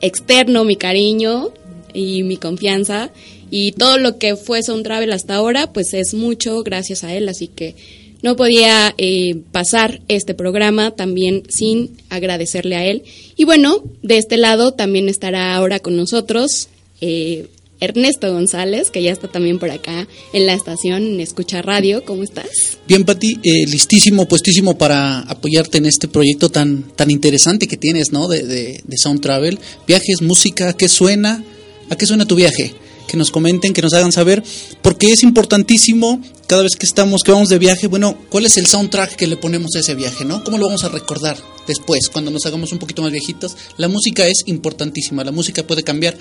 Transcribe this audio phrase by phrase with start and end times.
[0.00, 1.50] externo mi cariño
[1.92, 3.10] y mi confianza
[3.50, 7.28] y todo lo que fue Sound Travel hasta ahora, pues es mucho gracias a él.
[7.28, 7.74] Así que
[8.22, 13.02] no podía eh, pasar este programa también sin agradecerle a él.
[13.36, 16.68] Y bueno, de este lado también estará ahora con nosotros.
[17.00, 17.48] Eh,
[17.80, 22.04] Ernesto González, que ya está también por acá en la estación en Escucha Radio.
[22.04, 22.46] ¿Cómo estás?
[22.86, 28.12] Bien, Pati, eh, listísimo, puestísimo para apoyarte en este proyecto tan, tan interesante que tienes,
[28.12, 28.28] ¿no?
[28.28, 29.58] De, de, de Sound Travel.
[29.84, 31.42] Viajes, música, ¿qué suena?
[31.90, 32.72] ¿A qué suena tu viaje?
[33.06, 34.42] Que nos comenten, que nos hagan saber,
[34.82, 36.20] porque es importantísimo
[36.52, 39.38] cada vez que estamos, que vamos de viaje, bueno, ¿cuál es el soundtrack que le
[39.38, 40.44] ponemos a ese viaje, no?
[40.44, 43.56] ¿Cómo lo vamos a recordar después, cuando nos hagamos un poquito más viejitos?
[43.78, 46.14] La música es importantísima, la música puede cambiar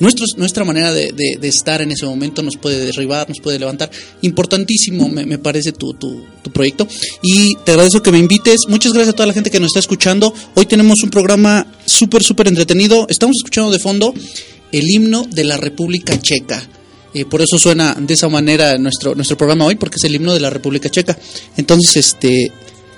[0.00, 3.88] nuestros, nuestra manera de, estar en ese momento, nos puede derribar, nos puede levantar.
[4.22, 6.88] Importantísimo, me, me parece tu, tu, tu proyecto.
[7.22, 8.62] Y te agradezco que me invites.
[8.66, 10.34] Muchas gracias a toda la gente que nos está escuchando.
[10.56, 13.06] Hoy tenemos un programa súper, súper entretenido.
[13.08, 14.12] Estamos escuchando de fondo
[14.72, 16.62] el himno de la República Checa.
[17.14, 20.34] Eh, por eso suena de esa manera nuestro, nuestro programa hoy, porque es el himno
[20.34, 21.16] de la República Checa.
[21.56, 22.52] Entonces, este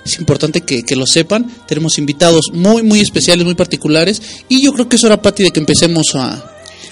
[0.05, 1.49] es importante que, que, lo sepan.
[1.67, 4.21] Tenemos invitados muy, muy especiales, muy particulares.
[4.49, 6.48] Y yo creo que es hora, Pati, de que empecemos a...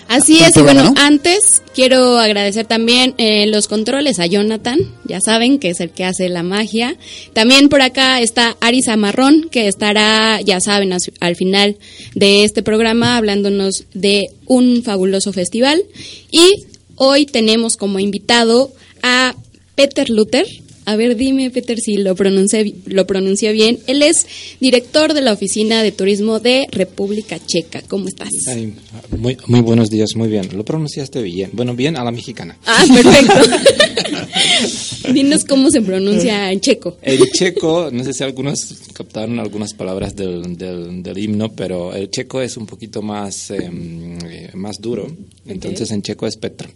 [0.08, 0.94] Así es, y bueno, ¿no?
[0.98, 6.06] antes quiero agradecer también eh, los controles a Jonathan, ya saben que es el que
[6.06, 6.96] hace la magia.
[7.34, 11.78] También por acá está Arisa Marrón, que estará, ya saben, al final
[12.16, 15.84] de este programa hablándonos de un fabuloso festival.
[16.32, 16.68] Y
[17.00, 18.72] Hoy tenemos como invitado
[19.04, 19.36] a
[19.76, 20.48] Peter Luther.
[20.88, 23.78] A ver, dime, Peter, si lo pronuncié, lo pronuncié bien.
[23.88, 24.26] Él es
[24.62, 27.82] director de la Oficina de Turismo de República Checa.
[27.90, 28.30] ¿Cómo estás?
[28.48, 28.74] Ay,
[29.18, 30.48] muy, muy buenos días, muy bien.
[30.56, 31.50] Lo pronunciaste bien.
[31.52, 32.58] Bueno, bien a la mexicana.
[32.66, 33.34] Ah, perfecto.
[35.14, 36.96] Dinos cómo se pronuncia en checo.
[37.02, 42.10] El checo, no sé si algunos captaron algunas palabras del, del, del himno, pero el
[42.10, 43.70] checo es un poquito más, eh,
[44.54, 45.06] más duro.
[45.46, 45.96] Entonces okay.
[45.96, 46.70] en checo es Petra.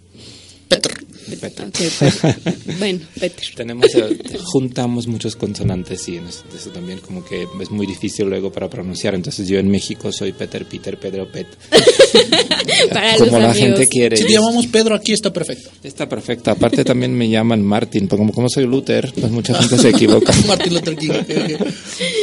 [0.71, 1.05] Petr.
[1.39, 1.65] Peter.
[1.67, 2.55] Ok, Peter.
[2.79, 3.45] bueno, Peter.
[3.55, 8.27] Tenemos, eh, juntamos muchos consonantes y en eso, eso también como que es muy difícil
[8.27, 9.15] luego para pronunciar.
[9.15, 11.47] Entonces yo en México soy Peter, Peter, Pedro, Pet.
[12.89, 13.57] Para como los la amigos.
[13.57, 14.17] gente quiere.
[14.17, 15.69] Si te llamamos Pedro, aquí está perfecto.
[15.83, 16.51] Está perfecto.
[16.51, 20.33] Aparte también me llaman Martin, porque como, como soy Luther, pues mucha gente se equivoca.
[20.47, 21.09] Martin Luther King.
[21.09, 21.29] ok,
[21.59, 21.67] ok.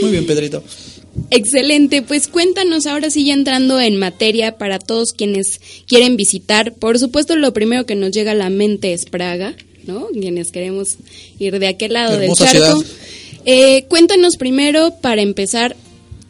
[0.03, 0.63] Muy bien, Pedrito.
[1.31, 6.75] Excelente, pues cuéntanos ahora sí ya entrando en materia para todos quienes quieren visitar.
[6.75, 9.55] Por supuesto, lo primero que nos llega a la mente es Praga,
[9.87, 10.07] ¿no?
[10.09, 10.97] Quienes queremos
[11.39, 12.83] ir de aquel lado del charco.
[13.45, 15.77] Eh, cuéntanos primero, para empezar,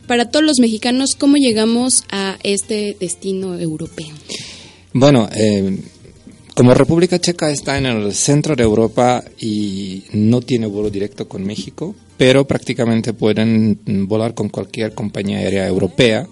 [0.06, 4.14] para todos los mexicanos, cómo llegamos a este destino europeo.
[4.92, 5.78] Bueno, eh,
[6.54, 11.44] como República Checa está en el centro de Europa y no tiene vuelo directo con
[11.44, 16.26] México, pero prácticamente pueden volar con cualquier compañía aérea europea.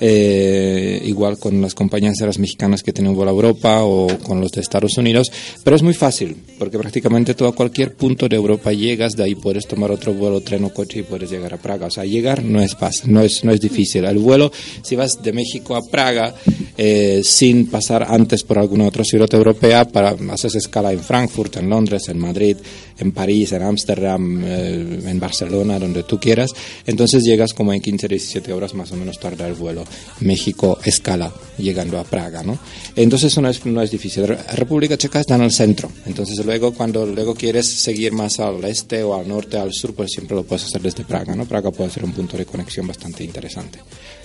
[0.00, 4.52] eh, igual con las compañías aéreas mexicanas que tienen vuelo a Europa o con los
[4.52, 5.32] de Estados Unidos,
[5.64, 9.34] pero es muy fácil porque prácticamente todo a cualquier punto de Europa llegas, de ahí
[9.34, 11.86] puedes tomar otro vuelo, tren o coche y puedes llegar a Praga.
[11.86, 14.04] O sea, llegar no es fácil, no es, no es difícil.
[14.04, 14.52] El vuelo,
[14.82, 16.34] si vas de México a Praga
[16.76, 21.70] eh, sin pasar antes por alguna otra ciudad europea, para haces escala en Frankfurt, en
[21.70, 22.56] Londres, en Madrid,
[22.98, 26.50] en París, en Ámsterdam, eh, en Barcelona, donde tú quieras,
[26.86, 29.84] entonces llegas como en 15, 17 horas más o menos tarda el vuelo.
[30.20, 32.58] México escala llegando a Praga, ¿no?
[32.94, 34.26] Entonces no es, no es difícil.
[34.26, 38.64] Re- República Checa está en el centro, entonces luego cuando luego quieres seguir más al
[38.64, 41.46] este o al norte, al sur, pues siempre lo puedes hacer desde Praga, ¿no?
[41.46, 43.78] Praga puede ser un punto de conexión bastante interesante.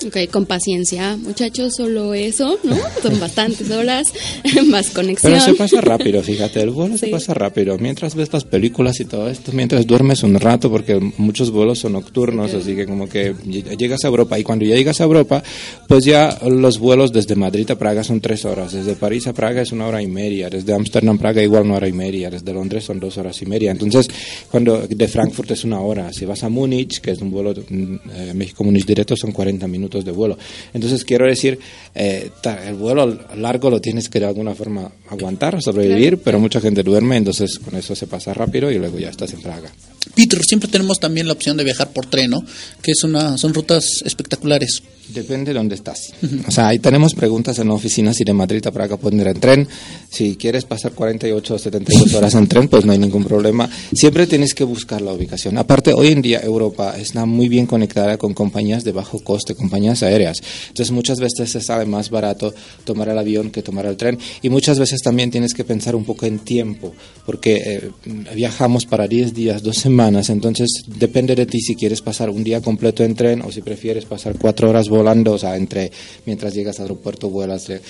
[0.06, 2.75] Ok, con paciencia, muchachos, solo eso, ¿no?
[3.01, 4.07] Son bastantes horas,
[4.65, 5.33] más conexión.
[5.33, 7.12] Pero se pasa rápido, fíjate, el vuelo se Sí.
[7.12, 7.77] pasa rápido.
[7.77, 11.94] Mientras ves las películas y todo esto, mientras duermes un rato, porque muchos vuelos son
[11.94, 15.42] nocturnos, así que como que ll- llegas a Europa y cuando ya llegas a Europa,
[15.88, 19.62] pues ya los vuelos desde Madrid a Praga son tres horas, desde París a Praga
[19.62, 22.54] es una hora y media, desde Ámsterdam a Praga igual una hora y media, desde
[22.54, 23.72] Londres son dos horas y media.
[23.72, 24.08] Entonces,
[24.50, 27.96] cuando de Frankfurt es una hora, si vas a Múnich, que es un vuelo mm,
[28.14, 30.38] eh, México-Múnich directo, son 40 minutos de vuelo.
[30.74, 31.57] Entonces, quiero decir,
[31.96, 32.30] eh,
[32.68, 37.18] el vuelo largo lo tienes que de alguna forma aguantar, sobrevivir, pero mucha gente duerme,
[37.18, 39.71] entonces con eso se pasa rápido y luego ya estás en Praga.
[40.15, 42.44] Peter, siempre tenemos también la opción de viajar por tren, ¿no?
[42.81, 44.83] Que es una, son rutas espectaculares.
[45.13, 46.13] Depende de dónde estás.
[46.48, 49.28] O sea, ahí tenemos preguntas en la oficina si de Madrid a Praga pueden ir
[49.28, 49.68] en tren.
[50.10, 53.69] Si quieres pasar 48 o 72 horas en tren, pues no hay ningún problema.
[53.94, 55.58] Siempre tienes que buscar la ubicación.
[55.58, 60.04] Aparte, hoy en día Europa está muy bien conectada con compañías de bajo coste, compañías
[60.04, 60.42] aéreas.
[60.69, 62.54] Entonces, muchas veces se sale más barato
[62.86, 64.18] tomar el avión que tomar el tren.
[64.42, 66.94] Y muchas veces también tienes que pensar un poco en tiempo,
[67.25, 67.92] porque eh,
[68.34, 70.30] viajamos para 10 días, dos semanas.
[70.30, 74.06] Entonces, depende de ti si quieres pasar un día completo en tren o si prefieres
[74.06, 75.92] pasar cuatro horas volando, o sea, entre
[76.25, 77.81] mientras llegas al aeropuerto vuelas eh,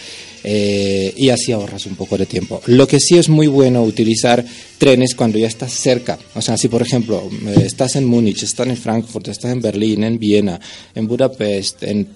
[0.43, 2.61] eh, y así ahorras un poco de tiempo.
[2.65, 4.43] Lo que sí es muy bueno utilizar
[4.77, 6.17] trenes cuando ya estás cerca.
[6.33, 10.03] O sea, si por ejemplo eh, estás en Múnich, estás en Frankfurt, estás en Berlín,
[10.03, 10.59] en Viena,
[10.95, 12.07] en Budapest, en,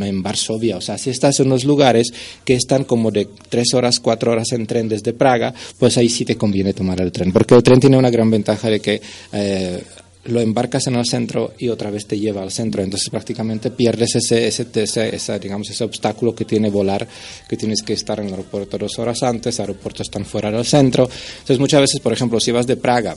[0.00, 2.12] en Varsovia, o sea, si estás en unos lugares
[2.44, 6.24] que están como de tres horas, cuatro horas en tren desde Praga, pues ahí sí
[6.24, 9.00] te conviene tomar el tren, porque el tren tiene una gran ventaja de que
[9.32, 9.82] eh,
[10.26, 12.82] lo embarcas en el centro y otra vez te lleva al centro.
[12.82, 17.06] Entonces prácticamente pierdes ese, ese, ese, digamos, ese obstáculo que tiene volar,
[17.48, 21.04] que tienes que estar en el aeropuerto dos horas antes, aeropuertos están fuera del centro.
[21.04, 23.16] Entonces muchas veces, por ejemplo, si vas de Praga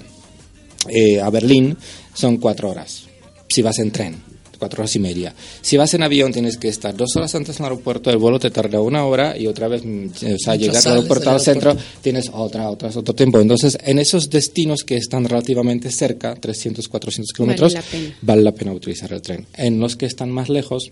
[0.90, 1.78] eh, a Berlín,
[2.14, 3.04] son cuatro horas.
[3.50, 4.16] Si vas en tren,
[4.58, 5.34] cuatro horas y media.
[5.62, 8.40] Si vas en avión tienes que estar dos horas antes en el aeropuerto, el vuelo
[8.40, 11.76] te tarda una hora y otra vez, mm, o sea, llegar al aeropuerto al centro
[12.02, 13.40] tienes otra, otra, otro tiempo.
[13.40, 17.76] Entonces, en esos destinos que están relativamente cerca, 300, 400 kilómetros,
[18.22, 19.46] vale la pena utilizar el tren.
[19.56, 20.92] En los que están más lejos,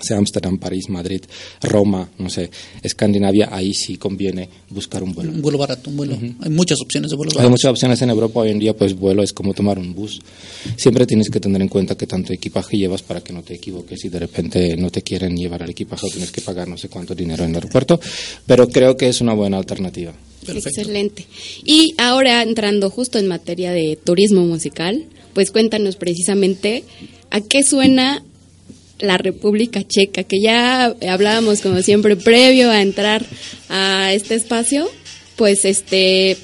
[0.00, 1.22] sea Ámsterdam, París, Madrid,
[1.62, 2.50] Roma, no sé,
[2.82, 5.32] Escandinavia, ahí sí conviene buscar un vuelo.
[5.32, 6.18] Un vuelo barato, un vuelo.
[6.40, 7.50] Hay muchas opciones de vuelos Hay baratos.
[7.50, 10.20] muchas opciones en Europa hoy en día, pues vuelo es como tomar un bus.
[10.76, 14.04] Siempre tienes que tener en cuenta que tanto equipaje llevas para que no te equivoques
[14.04, 16.88] y de repente no te quieren llevar el equipaje o tienes que pagar no sé
[16.88, 17.98] cuánto dinero en el aeropuerto,
[18.46, 20.12] pero creo que es una buena alternativa.
[20.44, 20.68] Perfecto.
[20.80, 21.26] Excelente.
[21.64, 26.84] Y ahora entrando justo en materia de turismo musical, pues cuéntanos precisamente
[27.30, 28.22] a qué suena
[28.98, 33.24] la República Checa, que ya hablábamos como siempre previo a entrar
[33.68, 34.88] a este espacio,
[35.36, 36.36] pues este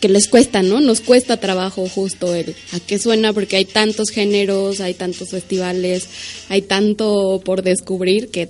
[0.00, 0.80] que les cuesta, ¿no?
[0.80, 6.08] Nos cuesta trabajo justo el a qué suena porque hay tantos géneros, hay tantos festivales,
[6.48, 8.48] hay tanto por descubrir que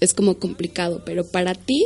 [0.00, 1.82] es como complicado, pero para ti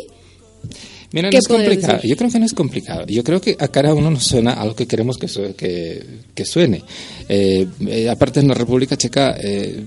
[1.12, 1.94] Mira, no ¿Qué es complicado.
[1.94, 2.10] decir?
[2.10, 3.06] Yo creo que no es complicado.
[3.06, 6.04] Yo creo que a cada uno nos suena algo que queremos que, su- que,
[6.34, 6.82] que suene.
[7.28, 9.84] Eh, eh, aparte, en la República Checa eh,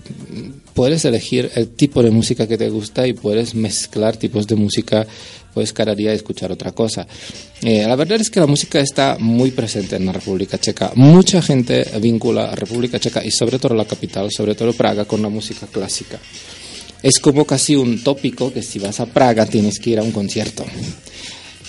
[0.80, 5.06] puedes elegir el tipo de música que te gusta y puedes mezclar tipos de música
[5.54, 7.06] puedes cada día escuchar otra cosa.
[7.62, 10.94] Eh, la verdad es que la música está muy presente en la República Checa.
[10.96, 15.22] Mucha gente vincula a República Checa y sobre todo la capital, sobre todo Praga, con
[15.22, 16.18] la música clásica.
[17.04, 20.14] Es como casi un tópico que si vas a Praga tienes que ir a un
[20.14, 20.64] concierto.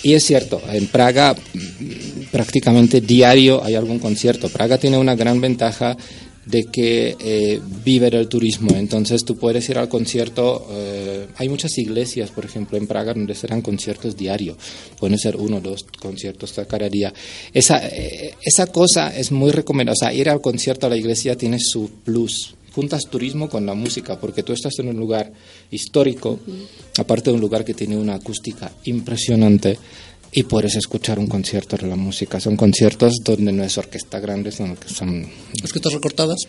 [0.03, 4.47] Y es cierto, en Praga mm, prácticamente diario hay algún concierto.
[4.47, 5.97] Praga tiene una gran ventaja
[6.45, 8.75] de que eh, vive del turismo.
[8.75, 10.67] Entonces tú puedes ir al concierto.
[10.71, 14.57] Eh, hay muchas iglesias, por ejemplo, en Praga donde serán conciertos diarios.
[14.99, 17.13] Pueden ser uno o dos conciertos cada día.
[17.53, 19.97] Esa, eh, esa cosa es muy recomendable.
[19.99, 22.55] O sea, ir al concierto a la iglesia tiene su plus.
[22.73, 25.29] Juntas turismo con la música, porque tú estás en un lugar
[25.71, 26.39] histórico,
[26.97, 29.77] aparte de un lugar que tiene una acústica impresionante
[30.33, 32.39] y puedes escuchar un concierto de la música.
[32.39, 35.27] Son conciertos donde no es orquesta grande, sino que son...
[35.61, 36.39] Orquestas recortadas.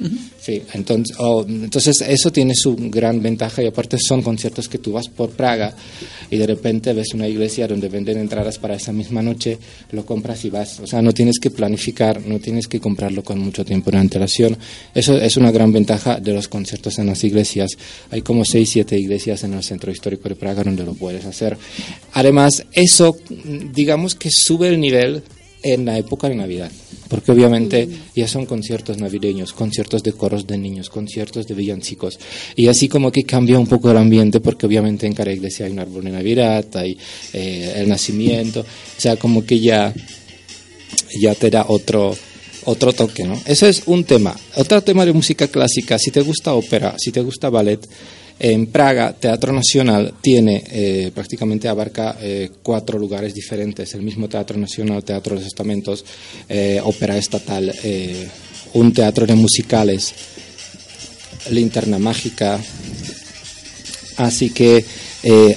[0.40, 1.16] Sí, entonces,
[1.48, 5.74] entonces eso tiene su gran ventaja y aparte son conciertos que tú vas por Praga
[6.30, 9.58] y de repente ves una iglesia donde venden entradas para esa misma noche,
[9.90, 10.78] lo compras y vas.
[10.78, 14.56] O sea, no tienes que planificar, no tienes que comprarlo con mucho tiempo de antelación.
[14.94, 17.72] Eso es una gran ventaja de los conciertos en las iglesias.
[18.10, 21.58] Hay como seis, siete iglesias en el centro histórico de Praga donde lo puedes hacer.
[22.12, 23.16] Además, eso
[23.72, 25.22] digamos que sube el nivel
[25.62, 26.70] en la época de Navidad,
[27.08, 32.18] porque obviamente ya son conciertos navideños, conciertos de coros de niños, conciertos de villancicos,
[32.56, 35.72] y así como que cambia un poco el ambiente, porque obviamente en cada iglesia hay
[35.72, 36.98] un árbol de Navidad, hay
[37.32, 39.94] eh, el nacimiento, o sea, como que ya,
[41.20, 42.16] ya te da otro,
[42.64, 43.40] otro toque, ¿no?
[43.46, 44.36] Eso es un tema.
[44.56, 47.80] Otro tema de música clásica, si te gusta ópera, si te gusta ballet,
[48.44, 53.94] en Praga, Teatro Nacional tiene, eh, prácticamente abarca eh, cuatro lugares diferentes.
[53.94, 56.04] El mismo Teatro Nacional, Teatro de los Estamentos,
[56.48, 57.72] eh, Ópera Estatal,
[58.74, 60.12] un teatro de musicales,
[61.50, 62.58] Linterna Mágica.
[64.16, 64.84] Así que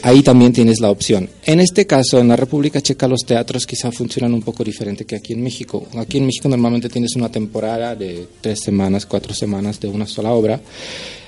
[0.04, 1.30] ahí también tienes la opción.
[1.44, 5.16] En este caso, en la República Checa, los teatros quizá funcionan un poco diferente que
[5.16, 5.86] aquí en México.
[5.98, 10.32] Aquí en México normalmente tienes una temporada de tres semanas, cuatro semanas de una sola
[10.32, 10.60] obra.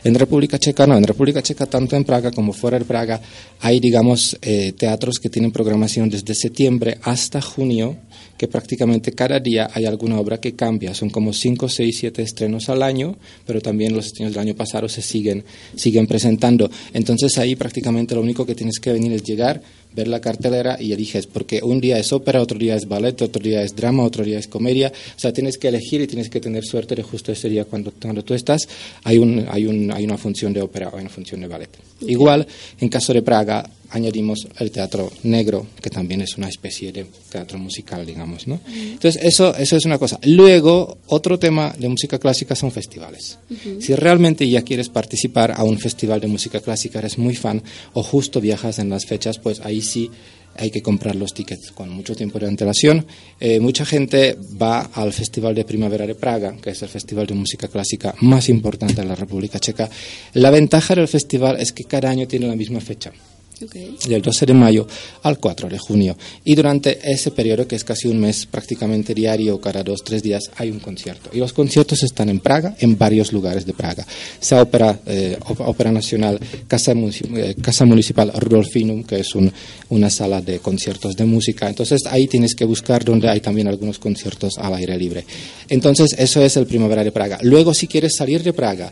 [0.03, 3.19] En República Checa no, en República Checa tanto en Praga como fuera de Praga
[3.59, 7.97] hay, digamos, eh, teatros que tienen programación desde septiembre hasta junio,
[8.37, 10.93] que prácticamente cada día hay alguna obra que cambia.
[10.93, 14.87] Son como 5, 6, 7 estrenos al año, pero también los estrenos del año pasado
[14.87, 15.43] se siguen,
[15.75, 16.69] siguen presentando.
[16.93, 19.61] Entonces ahí prácticamente lo único que tienes que venir es llegar,
[19.95, 23.41] ver la cartelera y eliges, porque un día es ópera, otro día es ballet, otro
[23.41, 24.91] día es drama, otro día es comedia.
[25.15, 27.91] O sea, tienes que elegir y tienes que tener suerte de justo ese día cuando,
[27.99, 28.67] cuando tú estás,
[29.03, 31.69] hay, un, hay, un, hay una función de ópera o una función de ballet.
[32.01, 32.47] Igual,
[32.79, 37.57] en caso de Praga, añadimos el teatro negro, que también es una especie de teatro
[37.57, 38.59] musical, digamos, ¿no?
[38.67, 40.19] Entonces, eso, eso es una cosa.
[40.23, 43.39] Luego, otro tema de música clásica son festivales.
[43.79, 47.61] Si realmente ya quieres participar a un festival de música clásica, eres muy fan,
[47.93, 50.09] o justo viajas en las fechas, pues ahí sí
[50.57, 53.05] hay que comprar los tickets con mucho tiempo de antelación.
[53.39, 57.35] Eh, mucha gente va al Festival de Primavera de Praga, que es el festival de
[57.35, 59.89] música clásica más importante de la República Checa.
[60.33, 63.13] La ventaja del festival es que cada año tiene la misma fecha
[63.59, 64.87] del 12 de mayo
[65.23, 66.17] al 4 de junio.
[66.43, 70.51] Y durante ese periodo, que es casi un mes prácticamente diario, cada dos, tres días,
[70.57, 71.29] hay un concierto.
[71.33, 74.05] Y los conciertos están en Praga, en varios lugares de Praga.
[74.39, 79.51] Sea Ópera, eh, Ópera Nacional, Casa, eh, Casa Municipal Rudolfinum, que es un,
[79.89, 81.67] una sala de conciertos de música.
[81.67, 85.25] Entonces ahí tienes que buscar donde hay también algunos conciertos al aire libre.
[85.69, 87.39] Entonces eso es el Primavera de Praga.
[87.41, 88.91] Luego, si quieres salir de Praga,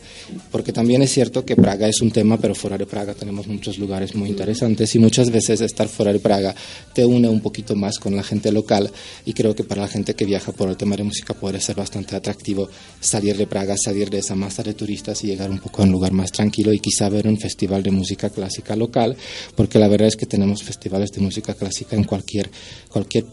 [0.52, 3.78] porque también es cierto que Praga es un tema, pero fuera de Praga tenemos muchos
[3.78, 6.56] lugares muy interesantes y muchas veces estar fuera de Praga
[6.94, 8.90] te une un poquito más con la gente local
[9.26, 11.76] y creo que para la gente que viaja por el tema de música puede ser
[11.76, 12.70] bastante atractivo
[13.00, 15.92] salir de Praga, salir de esa masa de turistas y llegar un poco a un
[15.92, 19.16] lugar más tranquilo y quizá ver un festival de música clásica local,
[19.56, 22.50] porque la verdad es que tenemos festivales de música clásica en cualquier,
[22.90, 23.26] cualquier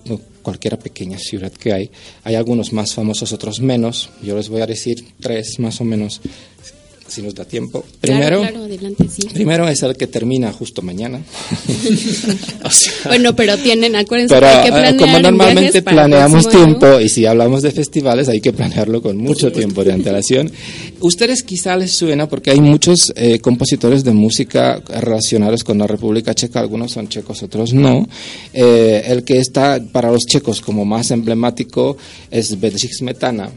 [0.42, 1.90] cualquier pequeña ciudad que hay.
[2.24, 4.10] Hay algunos más famosos, otros menos.
[4.22, 6.20] Yo les voy a decir tres más o menos
[7.12, 7.84] si nos da tiempo.
[8.00, 8.42] Primero,
[9.32, 11.20] primero es el que termina justo mañana.
[13.04, 17.62] bueno, pero tienen, acuérdense hay que eh, planear como normalmente planeamos tiempo y si hablamos
[17.62, 20.50] de festivales hay que planearlo con mucho tiempo de antelación.
[21.00, 26.34] Ustedes quizá les suena porque hay muchos eh, compositores de música relacionados con la República
[26.34, 28.08] Checa, algunos son checos, otros no.
[28.54, 31.96] Eh, el que está para los checos como más emblemático
[32.30, 33.50] es Bedřich Smetana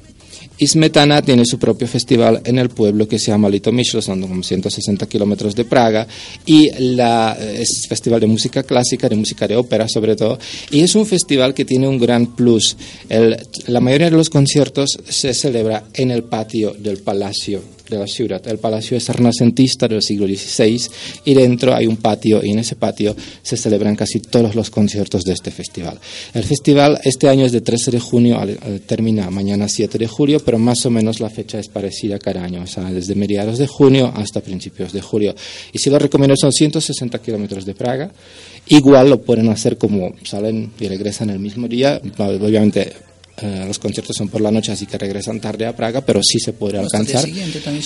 [0.59, 5.05] Smetana tiene su propio festival en el pueblo que se llama Litomyšl, son como 160
[5.07, 6.07] kilómetros de Praga,
[6.45, 10.39] y la, es festival de música clásica, de música de ópera sobre todo,
[10.71, 12.77] y es un festival que tiene un gran plus.
[13.67, 18.41] la mayoría de los conciertos se celebra en el patio del palacio de la ciudad.
[18.47, 20.81] El palacio es renacentista del siglo XVI
[21.25, 25.23] y dentro hay un patio y en ese patio se celebran casi todos los conciertos
[25.23, 25.99] de este festival.
[26.33, 28.39] El festival este año es de 13 de junio,
[28.85, 32.63] termina mañana 7 de julio, pero más o menos la fecha es parecida cada año,
[32.63, 35.35] o sea, desde mediados de junio hasta principios de julio.
[35.73, 38.11] Y si lo recomiendo son 160 kilómetros de Praga.
[38.67, 42.93] Igual lo pueden hacer como salen y regresan el mismo día, obviamente
[43.37, 46.39] eh, los conciertos son por la noche, así que regresan tarde a Praga, pero sí
[46.39, 47.27] se puede alcanzar.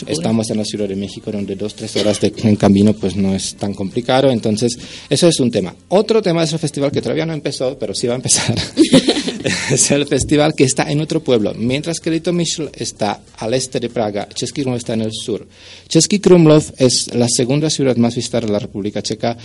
[0.05, 3.33] Estamos en la Ciudad de México, donde dos, tres horas de, en camino pues no
[3.33, 4.29] es tan complicado.
[4.29, 4.77] Entonces,
[5.09, 5.73] eso es un tema.
[5.87, 8.55] Otro tema es el festival que todavía no empezó, pero sí va a empezar.
[9.71, 11.53] es el festival que está en otro pueblo.
[11.55, 15.47] Mientras que Litomyšl está al este de Praga, Český Krumlov está en el sur.
[15.87, 19.35] Český Krumlov es la segunda ciudad más visitada de la República Checa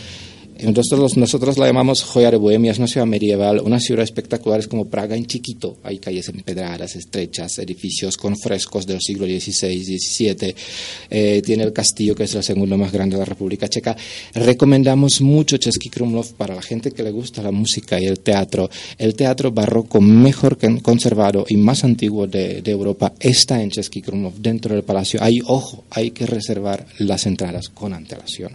[0.63, 4.69] nosotros, nosotros la llamamos joya de Bohemia, es una ciudad medieval, una ciudad espectacular, es
[4.69, 5.79] como Praga en chiquito.
[5.83, 10.55] Hay calles empedradas, estrechas, edificios con frescos del siglo XVI, XVII.
[11.11, 13.97] Eh, tiene el castillo, que es el segundo más grande de la República Checa.
[14.35, 18.71] Recomendamos mucho Český Krumlov para la gente que le gusta la música y el teatro.
[18.97, 24.75] El teatro barroco mejor conservado y más antiguo de, Europa está en Český Krumlov, dentro
[24.75, 25.21] del palacio.
[25.23, 28.53] Hay, ojo, hay que reservar las entradas con antelación,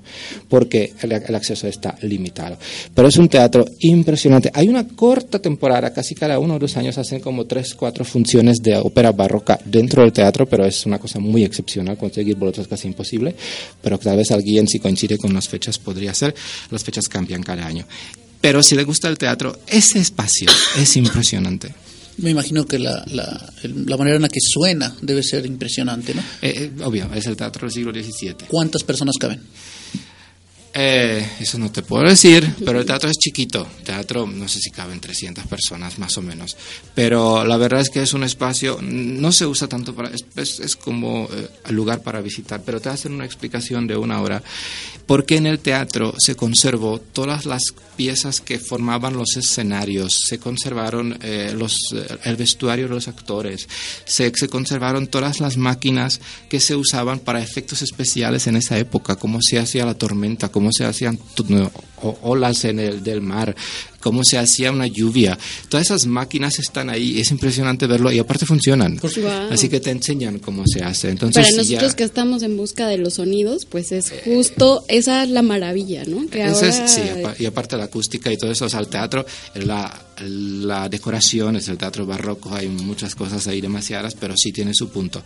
[0.47, 2.57] porque el, el acceso está limitado.
[2.93, 4.51] Pero es un teatro impresionante.
[4.53, 8.57] Hay una corta temporada, casi cada uno o dos años hacen como tres, cuatro funciones
[8.61, 11.97] de ópera barroca dentro del teatro, pero es una cosa muy excepcional.
[11.97, 13.35] Conseguir boletos casi imposible,
[13.81, 16.33] pero tal vez alguien, si coincide con las fechas, podría ser.
[16.71, 17.85] Las fechas cambian cada año.
[18.41, 21.73] Pero si le gusta el teatro, ese espacio es impresionante.
[22.17, 26.21] Me imagino que la, la, la, manera en la que suena debe ser impresionante, ¿no?
[26.41, 28.47] Eh, eh, obvio, es el teatro del siglo XVII.
[28.47, 29.39] ¿Cuántas personas caben?
[30.73, 33.67] Eh, eso no te puedo decir, pero el teatro es chiquito.
[33.83, 36.55] Teatro, no sé si caben 300 personas más o menos.
[36.93, 40.11] Pero la verdad es que es un espacio, no se usa tanto para.
[40.35, 44.21] Es, es, como eh, el lugar para visitar, pero te hacen una explicación de una
[44.21, 44.43] hora.
[45.05, 47.63] Porque en el teatro se conservó todas las
[47.97, 51.75] piezas que formaban los escenarios, se conservaron eh, los,
[52.23, 53.67] el vestuario de los actores,
[54.05, 59.15] se, se conservaron todas las máquinas que se usaban para efectos especiales en esa época,
[59.15, 61.17] cómo se hacía la tormenta, cómo se hacían
[62.21, 63.55] olas en el del mar,
[64.01, 65.39] cómo se hacía una lluvia.
[65.69, 68.99] Todas esas máquinas están ahí, es impresionante verlo y aparte funcionan.
[69.49, 71.11] Así que te enseñan cómo se hace.
[71.11, 75.29] Entonces, Para nosotros que estamos en busca de los sonidos, pues es justo, esa es
[75.29, 76.25] la maravilla, ¿no?
[76.59, 77.01] sí,
[77.39, 81.67] y aparte la acústica y todo eso, o sea, el teatro, la, la decoración, es
[81.69, 85.23] el teatro barroco, hay muchas cosas ahí demasiadas, pero sí tiene su punto.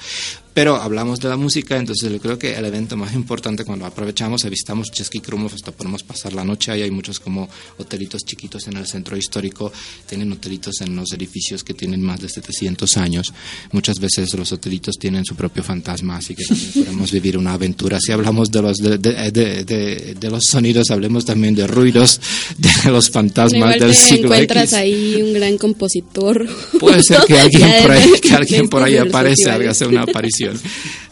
[0.53, 4.43] Pero hablamos de la música, entonces yo creo que el evento más importante cuando aprovechamos
[4.49, 8.77] visitamos Český Krumlov, hasta podemos pasar la noche ahí, hay muchos como hotelitos chiquitos en
[8.77, 9.71] el centro histórico,
[10.07, 13.33] tienen hotelitos en los edificios que tienen más de 700 años.
[13.71, 17.99] Muchas veces los hotelitos tienen su propio fantasma, así que también podemos vivir una aventura.
[17.99, 22.19] Si hablamos de los, de, de, de, los sonidos, hablemos también de ruidos,
[22.57, 26.47] de los fantasmas del siglo encuentras ahí un gran compositor.
[26.79, 30.59] Puede ser que alguien por ahí, que alguien por ahí aparece, haga una aparición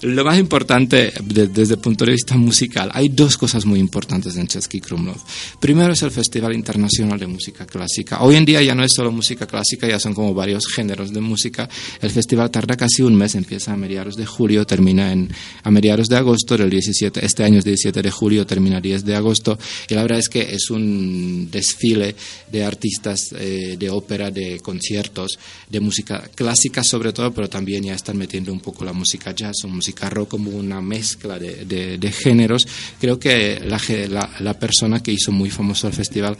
[0.01, 4.47] lo más importante desde el punto de vista musical, hay dos cosas muy importantes en
[4.47, 5.17] Český Krumlov.
[5.60, 8.21] Primero es el Festival Internacional de Música Clásica.
[8.23, 11.21] Hoy en día ya no es solo música clásica, ya son como varios géneros de
[11.21, 11.69] música.
[12.01, 15.29] El festival tarda casi un mes, empieza a mediados de julio, termina en,
[15.63, 19.15] a mediados de agosto del 17, este año es 17 de julio, termina 10 de
[19.15, 19.60] agosto.
[19.88, 22.15] Y la verdad es que es un desfile
[22.51, 25.38] de artistas eh, de ópera, de conciertos,
[25.69, 29.63] de música clásica sobre todo, pero también ya están metiendo un poco la música jazz
[29.63, 32.67] o música rock como una mezcla de, géneros.
[33.00, 36.38] Creo que la, la, persona que hizo muy famoso el festival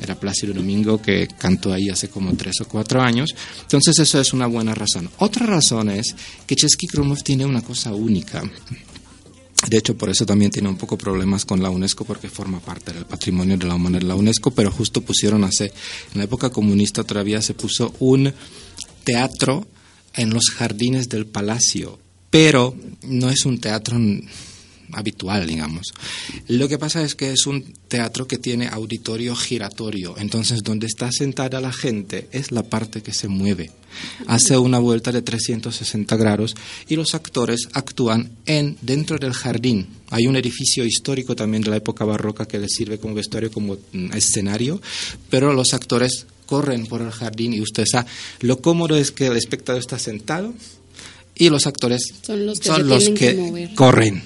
[0.00, 3.34] era Plácido Domingo, que cantó ahí hace como tres o cuatro años.
[3.62, 5.10] Entonces eso es una buena razón.
[5.18, 6.14] Otra razón es
[6.46, 8.42] que Český Krumlov tiene una cosa única.
[9.66, 12.92] De hecho, por eso también tiene un poco problemas con la UNESCO porque forma parte
[12.92, 15.66] del patrimonio de la humanidad la UNESCO, pero justo pusieron hace,
[16.12, 18.32] en la época comunista todavía se puso un
[19.04, 19.66] teatro
[20.14, 21.98] en los jardines del palacio,
[22.30, 23.98] pero no es un teatro
[24.92, 25.92] habitual, digamos.
[26.48, 31.10] Lo que pasa es que es un teatro que tiene auditorio giratorio, entonces donde está
[31.12, 33.70] sentada la gente es la parte que se mueve.
[34.26, 36.54] Hace una vuelta de 360 grados
[36.88, 39.86] y los actores actúan en dentro del jardín.
[40.10, 43.76] Hay un edificio histórico también de la época barroca que les sirve como vestuario, como
[43.92, 44.80] mm, escenario,
[45.30, 48.08] pero los actores corren por el jardín y usted sabe,
[48.40, 50.52] lo cómodo es que el espectador está sentado
[51.36, 54.22] y los actores son los que, corren.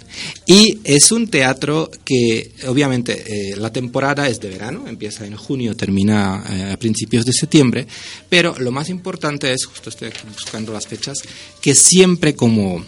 [0.47, 5.75] Y es un teatro que obviamente eh, la temporada es de verano, empieza en junio,
[5.75, 7.87] termina eh, a principios de septiembre,
[8.29, 11.19] pero lo más importante es, justo estoy buscando las fechas,
[11.61, 12.85] que siempre como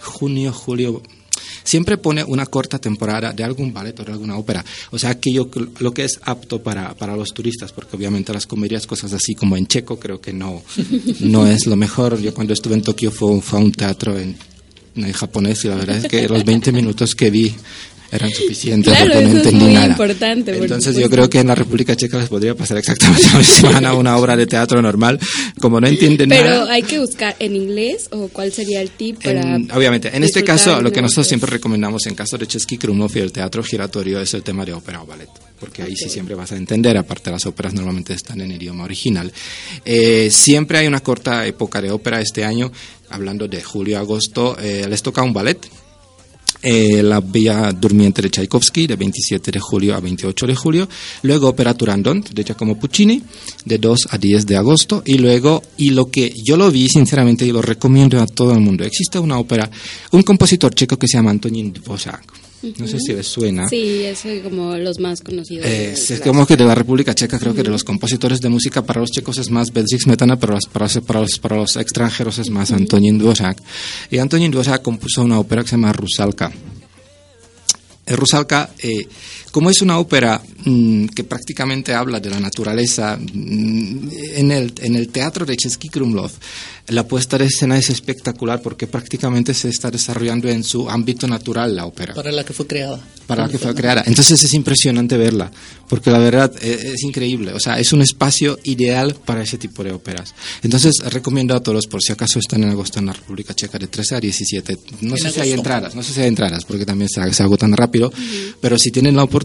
[0.00, 1.02] junio, julio,
[1.62, 4.64] siempre pone una corta temporada de algún ballet o de alguna ópera.
[4.90, 8.86] O sea, aquello lo que es apto para, para los turistas, porque obviamente las comedias,
[8.86, 10.62] cosas así como en checo, creo que no,
[11.20, 12.20] no es lo mejor.
[12.20, 14.36] Yo cuando estuve en Tokio fue, fue a un teatro en,
[14.96, 17.54] en japonés y la verdad es que los 20 minutos que vi
[18.12, 19.86] eran suficientes Claro, porque no eso es entendí muy nada.
[19.86, 23.38] importante, por Entonces yo creo que en la República Checa les podría pasar exactamente lo
[23.38, 25.18] mismo a una obra de teatro normal,
[25.60, 26.72] como no entienden Pero nada.
[26.72, 29.40] hay que buscar en inglés o cuál sería el tip para.
[29.56, 33.10] En- obviamente, en este caso, lo que nosotros siempre recomendamos en caso de Chesky Krumlov
[33.16, 36.10] y el teatro giratorio es el tema de ópera o ballet, porque ahí sí Ok.
[36.10, 39.32] siempre vas a entender, aparte las óperas normalmente están en idioma original.
[39.84, 42.70] Eh, siempre hay una corta época de ópera este año,
[43.10, 45.58] hablando de julio a agosto, eh, les toca un ballet.
[46.62, 50.88] Eh, la Bella Durmiente de Tchaikovsky, de 27 de julio a 28 de julio.
[51.22, 53.22] Luego Ópera Turandot, de Giacomo Puccini,
[53.64, 55.02] de 2 a 10 de agosto.
[55.04, 58.60] Y luego, y lo que yo lo vi, sinceramente, y lo recomiendo a todo el
[58.60, 59.70] mundo, existe una ópera,
[60.12, 62.49] un compositor checo que se llama Antonín Dvořák.
[62.62, 63.68] No sé si les suena.
[63.68, 65.64] Sí, es eh, como los más conocidos.
[65.66, 68.82] Eh, es como que de la República Checa, creo que de los compositores de música
[68.84, 72.38] para los checos es más Bedřich Smetana, pero para, los- para, los, para los extranjeros
[72.38, 73.56] es más Antonín Dvořák.
[74.10, 76.52] Y Antonín Dvořák compuso una ópera que se llama Rusalka.
[78.06, 79.06] Eh, Rusalka, eh,
[79.50, 84.96] como es una ópera mm, que prácticamente habla de la naturaleza, mm, en, el, en
[84.96, 86.30] el teatro de Chesky Krumlov,
[86.88, 91.76] la puesta de escena es espectacular porque prácticamente se está desarrollando en su ámbito natural
[91.76, 93.00] la ópera Para la que fue creada.
[93.28, 94.02] para la que fue creada.
[94.06, 95.52] Entonces es impresionante verla,
[95.88, 97.52] porque la verdad eh, es, increíble.
[97.52, 100.34] O sea, es un espacio ideal para ese tipo de óperas.
[100.62, 103.86] Entonces recomiendo a todos, por si acaso están en agosto en la República Checa, de
[103.86, 104.78] 13 a 17.
[105.02, 105.54] No En sé si hay agosto.
[105.60, 108.12] entradas, no sé si hay entradas, porque también se, se agotan rápido,
[108.60, 109.39] pero si tienen la oportunidad,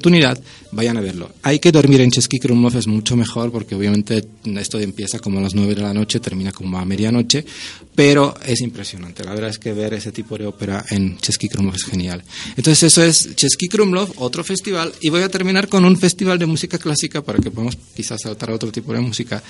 [0.71, 1.31] vayan a verlo.
[1.43, 4.25] Hay que dormir en Chesky Krumlov, es mucho mejor, porque obviamente
[4.57, 7.45] esto empieza como a las 9 de la noche, termina como a medianoche,
[7.93, 9.23] pero es impresionante.
[9.23, 12.23] La verdad es que ver ese tipo de ópera en Chesky Krumlov es genial.
[12.55, 16.45] Entonces eso es Chesky Krumlov, otro festival, y voy a terminar con un festival de
[16.45, 19.41] música clásica para que podamos quizás saltar a otro tipo de música.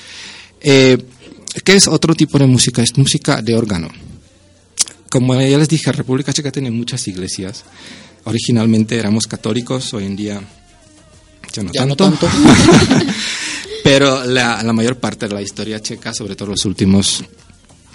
[0.61, 0.97] Eh,
[1.63, 2.81] ¿Qué es otro tipo de música?
[2.81, 3.89] Es música de órgano.
[5.09, 7.63] Como ya les dije, República Checa tiene muchas iglesias.
[8.25, 10.41] Originalmente éramos católicos, hoy en día
[11.53, 12.27] ya no Ya no tanto.
[12.27, 12.35] tanto.
[13.83, 17.23] Pero la, la mayor parte de la historia checa, sobre todo los últimos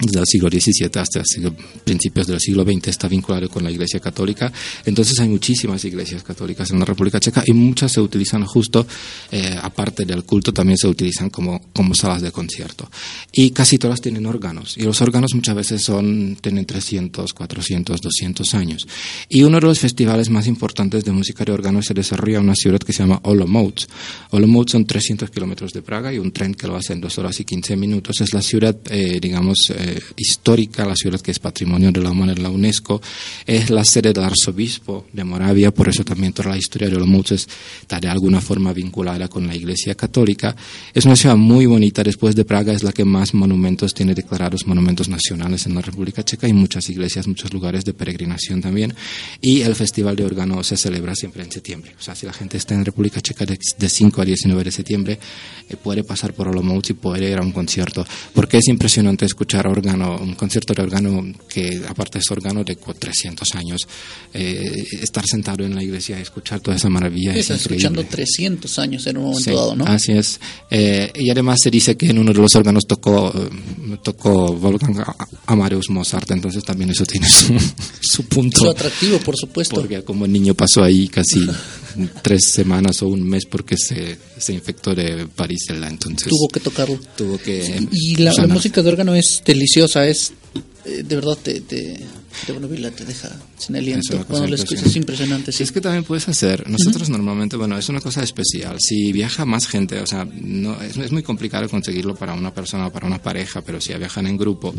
[0.01, 3.99] desde el siglo XVII hasta siglo- principios del siglo XX está vinculado con la Iglesia
[3.99, 4.51] Católica.
[4.85, 8.85] Entonces hay muchísimas iglesias católicas en la República Checa y muchas se utilizan justo,
[9.31, 12.89] eh, aparte del culto, también se utilizan como, como salas de concierto.
[13.31, 14.77] Y casi todas tienen órganos.
[14.77, 18.87] Y los órganos muchas veces son, tienen 300, 400, 200 años.
[19.29, 22.55] Y uno de los festivales más importantes de música de órgano se desarrolla en una
[22.55, 23.81] ciudad que se llama Olomouc.
[24.31, 27.39] Olomouc son 300 kilómetros de Praga y un tren que lo hace en 2 horas
[27.39, 28.21] y 15 minutos.
[28.21, 32.35] Es la ciudad, eh, digamos, eh, histórica, la ciudad que es patrimonio de la humanidad
[32.37, 33.01] de la UNESCO.
[33.45, 37.31] Es la sede del arzobispo de Moravia, por eso también toda la historia de Olomouc
[37.31, 40.55] está de alguna forma vinculada con la Iglesia Católica.
[40.93, 44.65] Es una ciudad muy bonita, después de Praga es la que más monumentos tiene declarados
[44.65, 48.93] monumentos nacionales en la República Checa y muchas iglesias, muchos lugares de peregrinación también.
[49.41, 51.93] Y el Festival de Órgano se celebra siempre en septiembre.
[51.99, 54.71] O sea, si la gente está en República Checa de, de 5 a 19 de
[54.71, 55.19] septiembre,
[55.69, 58.05] eh, puede pasar por Olomouc y puede ir a un concierto.
[58.33, 62.93] Porque es impresionante escuchar órgano, un concierto de órgano que aparte es órgano de cu-
[62.93, 63.81] 300 años,
[64.33, 67.85] eh, estar sentado en la iglesia y escuchar toda esa maravilla es Estás increíble.
[67.87, 69.85] escuchando 300 años en un momento Sí, dado, ¿no?
[69.85, 70.39] Así es.
[70.69, 73.33] Eh, y además se dice que en uno de los órganos tocó,
[74.03, 75.03] tocó Wolfgang
[75.45, 77.53] Amadeus Mozart, entonces también eso tiene su,
[78.01, 78.59] su punto.
[78.61, 79.75] Su atractivo, por supuesto.
[79.75, 81.45] Porque como niño pasó ahí casi
[82.21, 86.99] tres semanas o un mes porque se, se infectó de varicela, entonces Tuvo que tocarlo.
[87.15, 90.33] tuvo que Y la, la música de órgano es deliciosa, es
[90.83, 91.99] eh, de verdad te, te,
[92.45, 94.25] te, bonubila, te deja sin aliento.
[94.25, 95.51] Cuando lo escuchas es impresionante.
[95.51, 95.61] Sí.
[95.63, 98.77] Es que también puedes hacer, nosotros normalmente, bueno, es una cosa especial.
[98.79, 102.87] Si viaja más gente, o sea, no, es, es muy complicado conseguirlo para una persona
[102.87, 104.73] o para una pareja, pero si viajan en grupo.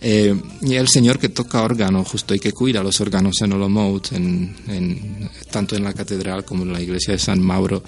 [0.00, 4.12] Eh, y el señor que toca órgano, justo, y que cuida los órganos en Olomouc,
[4.12, 7.82] en, en- tanto en la catedral como en la iglesia de San Mauro,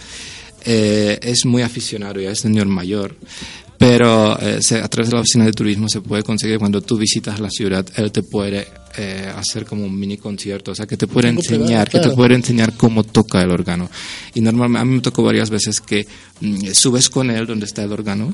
[0.64, 3.16] eh, es muy aficionado, ya es señor mayor.
[3.78, 6.96] Pero eh, se- a través de la oficina de turismo se puede conseguir cuando tú
[6.96, 10.96] visitas la ciudad, él te puede eh, hacer como un mini concierto, o sea, que
[10.96, 13.90] te puede enseñar, que te puede enseñar cómo toca el órgano.
[14.34, 16.06] Y normalmente a mí me tocó varias veces que
[16.40, 18.32] mm, subes con él donde está el órgano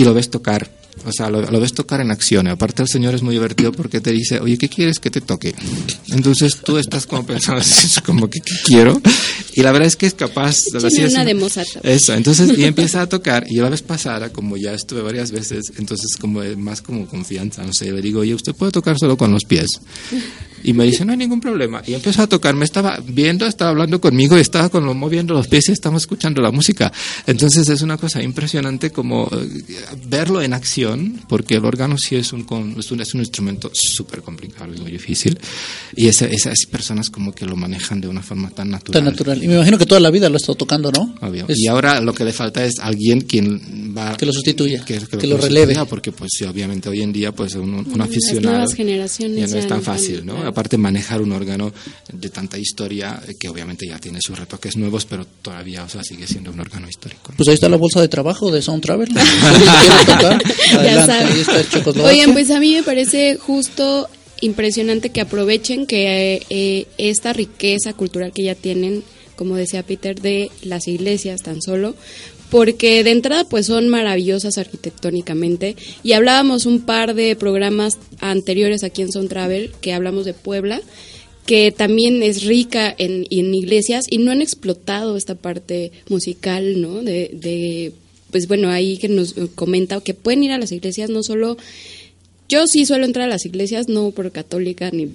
[0.00, 0.70] y lo ves tocar.
[1.06, 2.46] O sea, lo, lo ves tocar en acción.
[2.48, 5.54] Aparte el señor es muy divertido porque te dice, oye, ¿qué quieres que te toque?
[6.08, 9.00] Entonces tú estás como pensando, es como que ¿qué quiero?
[9.54, 11.68] Y la verdad es que es capaz Échame así una es- de Mozart.
[11.82, 15.30] Eso, entonces y empieza a tocar y yo la vez pasada, como ya estuve varias
[15.30, 19.16] veces, entonces como más como confianza, no sé, le digo, oye, usted puede tocar solo
[19.16, 19.68] con los pies.
[20.64, 21.82] Y me dice, no hay ningún problema.
[21.86, 25.68] Y empezó a tocar, me estaba viendo, estaba hablando conmigo estaba con, moviendo los pies
[25.68, 26.92] y estamos escuchando la música.
[27.26, 29.62] Entonces es una cosa impresionante como eh,
[30.06, 32.46] verlo en acción, porque el órgano sí es un,
[32.78, 35.38] es un, es un instrumento súper complicado y muy difícil.
[35.94, 38.92] Y esas personas como que lo manejan de una forma tan natural.
[38.92, 39.42] Tan natural.
[39.42, 41.14] Y me imagino que toda la vida lo ha estado tocando, ¿no?
[41.20, 41.46] Obvio.
[41.48, 44.16] Y ahora lo que le falta es alguien quien va...
[44.16, 45.74] Que lo sustituya, que, lo, releve.
[45.88, 48.40] Porque pues sí, obviamente hoy en día pues un, un aficionado...
[48.40, 50.49] Las nuevas generaciones ya no es tan fácil, ¿no?
[50.50, 51.72] Aparte manejar un órgano
[52.12, 56.02] de tanta historia eh, que obviamente ya tiene sus retoques nuevos, pero todavía o sea,
[56.02, 57.32] sigue siendo un órgano histórico.
[57.36, 59.08] Pues ahí está la bolsa de trabajo de Sound Travel.
[62.04, 64.08] Oigan, pues a mí me parece justo
[64.40, 69.04] impresionante que aprovechen que eh, esta riqueza cultural que ya tienen,
[69.36, 71.94] como decía Peter, de las iglesias tan solo,
[72.50, 79.02] porque de entrada pues son maravillosas arquitectónicamente y hablábamos un par de programas anteriores aquí
[79.02, 80.80] en Son Travel que hablamos de Puebla
[81.46, 87.02] que también es rica en, iglesias y no han explotado esta parte musical, ¿no?
[87.02, 87.92] De, de,
[88.30, 91.56] pues bueno, ahí que nos comenta que pueden ir a las iglesias no solo
[92.50, 95.08] yo sí suelo entrar a las iglesias, no por católica ni,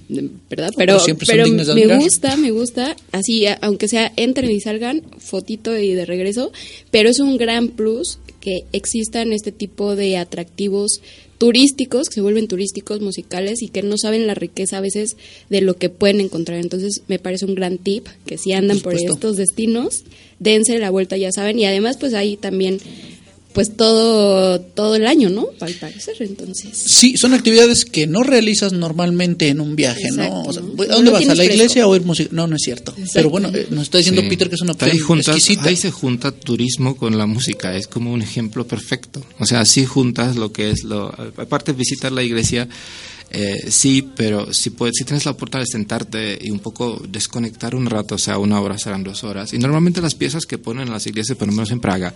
[0.48, 0.72] ¿verdad?
[0.76, 6.06] Pero, pero me gusta, me gusta, así, aunque sea entren y salgan, fotito y de
[6.06, 6.50] regreso,
[6.90, 11.02] pero es un gran plus que existan este tipo de atractivos
[11.36, 15.18] turísticos, que se vuelven turísticos musicales y que no saben la riqueza a veces
[15.50, 16.58] de lo que pueden encontrar.
[16.58, 20.04] Entonces me parece un gran tip que si andan por, por estos destinos,
[20.38, 21.58] dense la vuelta, ya saben.
[21.58, 22.78] Y además pues ahí también
[23.56, 25.48] pues todo, todo el año, ¿no?
[25.60, 26.68] Al parecer, entonces.
[26.74, 30.42] Sí, son actividades que no realizas normalmente en un viaje, ¿no?
[30.50, 31.26] ¿A dónde vas?
[31.26, 32.28] ¿A la iglesia o ir música?
[32.34, 32.94] No, no es cierto.
[33.14, 36.32] Pero bueno, eh, nos está diciendo Peter que es una opción ahí Ahí se junta
[36.32, 39.24] turismo con la música, es como un ejemplo perfecto.
[39.38, 41.06] O sea, así juntas lo que es lo...
[41.38, 42.68] Aparte de visitar la iglesia,
[43.30, 47.74] eh, sí, pero si, puedes, si tienes la oportunidad de sentarte y un poco desconectar
[47.74, 49.52] un rato, o sea, una hora serán dos horas.
[49.52, 52.14] Y normalmente las piezas que ponen en las iglesias, por lo menos en Praga,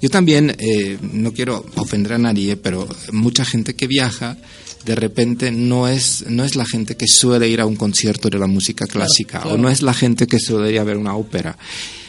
[0.00, 4.36] yo también, eh, no quiero ofender a nadie, pero mucha gente que viaja,
[4.84, 8.38] de repente no es, no es la gente que suele ir a un concierto de
[8.38, 11.56] la música clásica, o no es la gente que suele ir a ver una ópera.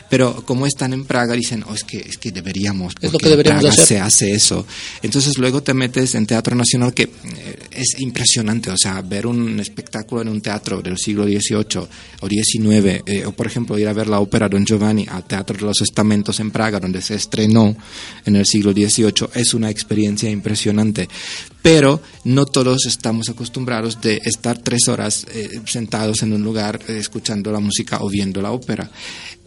[0.10, 3.19] Pero como están en Praga, dicen, oh, es que, es que deberíamos, porque es lo
[3.19, 4.65] que deberíamos en Praga se hace eso.
[5.01, 9.59] Entonces luego te metes en Teatro Nacional, que eh, es impresionante, o sea, ver un
[9.59, 11.88] espectáculo en un teatro del siglo XVIII
[12.21, 15.57] o XIX, eh, o por ejemplo ir a ver la ópera Don Giovanni al Teatro
[15.57, 17.75] de los Estamentos en Praga, donde se estrenó
[18.25, 21.07] en el siglo XVIII, es una experiencia impresionante.
[21.61, 27.51] Pero no todos estamos acostumbrados de estar tres horas eh, sentados en un lugar escuchando
[27.51, 28.89] la música o viendo la ópera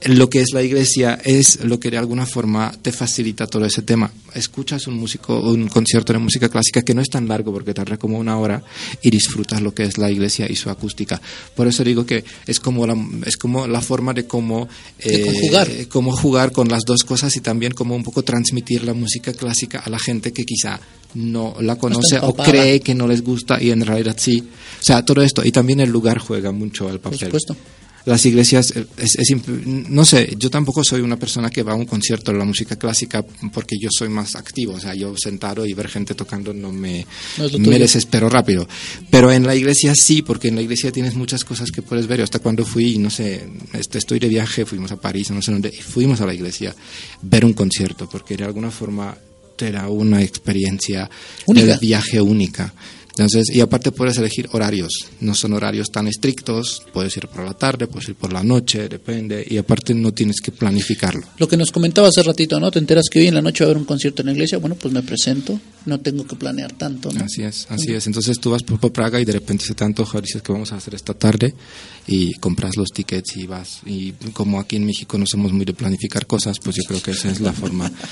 [0.05, 3.83] lo que es la iglesia es lo que de alguna forma te facilita todo ese
[3.83, 4.11] tema.
[4.33, 7.97] Escuchas un músico, un concierto de música clásica que no es tan largo porque tarda
[7.97, 8.63] como una hora
[9.03, 11.21] y disfrutas lo que es la iglesia y su acústica.
[11.57, 14.69] Por eso digo que es como la, es como la forma de cómo,
[15.01, 19.33] eh, cómo jugar con las dos cosas y también como un poco transmitir la música
[19.33, 20.79] clásica a la gente que quizá
[21.15, 24.47] no la conoce o cree que no les gusta y en realidad sí.
[24.81, 25.45] O sea, todo esto.
[25.45, 27.19] Y también el lugar juega mucho el papel.
[27.19, 27.57] Por supuesto
[28.09, 29.17] las iglesias, eh, es,
[29.67, 32.77] no sé, yo tampoco soy una persona que va a un concierto de la música
[32.77, 36.73] clásica porque yo soy más activo, o sea, yo sentado y ver gente tocando no
[36.73, 37.07] me,
[37.59, 38.67] me desespero rápido.
[39.11, 42.23] Pero en la iglesia sí, porque en la iglesia tienes muchas cosas que puedes ver.
[42.23, 45.69] Hasta cuando fui, no sé, este, estoy de viaje, fuimos a París, no sé dónde,
[45.69, 46.75] y fuimos a la iglesia
[47.23, 49.17] ver un concierto, porque de alguna forma
[49.61, 51.11] era una experiencia
[51.47, 52.73] de viaje única.
[53.19, 57.55] Entonces, y aparte puedes elegir horarios, no son horarios tan estrictos, puedes ir por la
[57.55, 61.27] tarde, puedes ir por la noche, depende, y aparte no tienes que planificarlo.
[61.37, 62.71] Lo que nos comentaba hace ratito, ¿no?
[62.71, 64.59] Te enteras que hoy en la noche va a haber un concierto en la iglesia,
[64.59, 67.25] bueno, pues me presento, no tengo que planear tanto, ¿no?
[67.25, 68.07] Así es, así es.
[68.07, 70.77] Entonces tú vas por, Praga y de repente se te antoja, dices que vamos a
[70.77, 71.55] hacer esta tarde
[72.09, 73.81] y compras los tickets y vas.
[73.85, 77.11] Y como aquí en México no somos muy de planificar cosas, pues yo creo que
[77.11, 77.91] esa es la forma.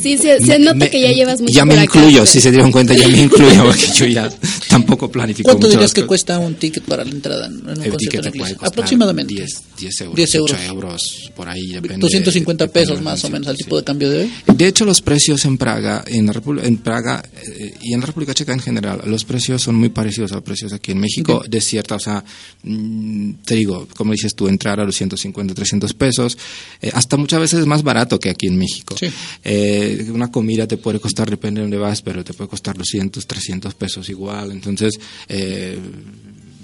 [0.00, 3.06] Sí, se, nota que ya llevas mucho Ya me incluyo, si se dieron cuenta, ya
[3.08, 4.28] me incluyo, porque yo ya
[4.68, 9.34] tampoco planifico ¿Cuánto dirías que cuesta un ticket para la entrada en un concierto Aproximadamente.
[9.34, 10.58] 10, 10 euros, 10 euros.
[10.58, 11.98] 8 euros, por ahí depende.
[11.98, 14.32] 250 pesos más o menos al tipo de cambio de hoy.
[14.54, 16.30] De hecho, los precios en Praga, en,
[16.62, 20.32] en Praga eh, y en la República Checa en general, los precios son muy parecidos
[20.32, 22.24] a los precios aquí en México, de cierta, o sea,
[23.44, 26.38] te digo, como dices tú, entrar a los 150, 300 pesos,
[26.80, 28.94] eh, hasta muchas veces es más barato que aquí en México.
[29.42, 33.26] Eh, una comida te puede costar, depende de dónde vas, pero te puede costar 200,
[33.26, 34.98] 300 pesos igual, entonces...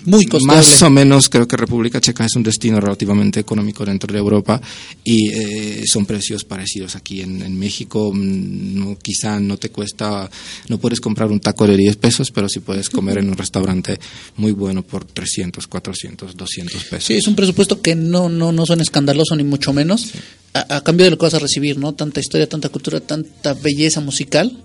[0.05, 0.57] muy costable.
[0.57, 4.61] Más o menos creo que República Checa es un destino relativamente económico dentro de Europa
[5.05, 8.13] y eh, son precios parecidos aquí en, en México.
[8.13, 10.29] mm, No, quizá no te cuesta,
[10.69, 13.99] no puedes comprar un taco de 10 pesos, pero sí puedes comer en un restaurante
[14.37, 17.05] muy bueno por 300, 400, 200 pesos.
[17.05, 20.13] Sí, es un presupuesto que no, no, no son escandaloso ni mucho menos,
[20.55, 21.95] a, a cambio de lo que vas a recibir, ¿no?
[21.95, 24.57] Tanta historia, tanta cultura, tanta belleza musical,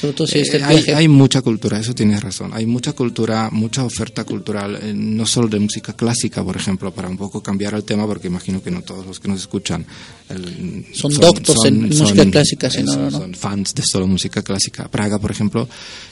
[0.00, 2.50] sobre todo si es el Eh, hay, hay mucha cultura, eso tienes razón.
[2.54, 7.08] Hay mucha cultura, mucha oferta cultural, eh, no solo de música clásica, por ejemplo, para
[7.08, 9.84] un poco cambiar el tema, porque imagino que no todos los que nos escuchan
[10.28, 13.18] el- Son doctos en música clásica, no, eso, no, no.
[13.18, 14.88] son fans de solo música clásica.
[14.88, 15.68] Praga, por ejemplo,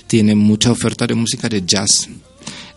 [0.06, 2.08] tiene mucha oferta de música de jazz.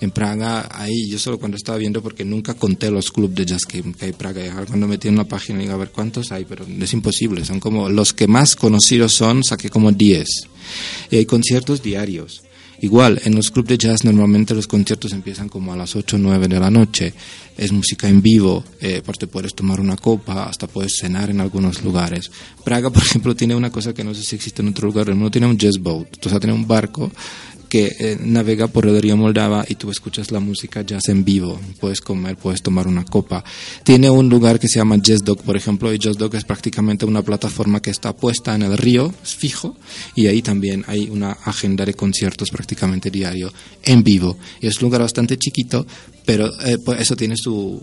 [0.01, 3.65] En Praga, ahí yo solo cuando estaba viendo, porque nunca conté los clubes de jazz
[3.65, 6.31] que, que hay en Praga, y cuando metí en la página digo, a ver cuántos
[6.31, 10.25] hay, pero es imposible, son como, los que más conocidos son, saqué como 10.
[11.09, 12.43] Y hay conciertos diarios.
[12.81, 16.19] Igual, en los clubes de jazz normalmente los conciertos empiezan como a las 8 o
[16.19, 17.13] 9 de la noche.
[17.57, 21.83] Es música en vivo, eh, aparte puedes tomar una copa, hasta puedes cenar en algunos
[21.83, 22.31] lugares.
[22.63, 25.29] Praga, por ejemplo, tiene una cosa que no sé si existe en otro lugar, no
[25.29, 27.11] tiene un jazz boat, o sea, tiene un barco
[27.69, 31.59] que eh, navega por el río Moldava y tú escuchas la música jazz en vivo.
[31.79, 33.43] Puedes comer, puedes tomar una copa.
[33.83, 37.05] Tiene un lugar que se llama Jazz Dog, por ejemplo, y Jazz Dog es prácticamente
[37.05, 39.77] una plataforma que está puesta en el río, es fijo,
[40.15, 43.53] y ahí también hay una agenda de conciertos prácticamente diario
[43.83, 44.37] en vivo.
[44.59, 45.85] Es un lugar bastante chiquito,
[46.25, 47.81] pero eh, pues eso tiene su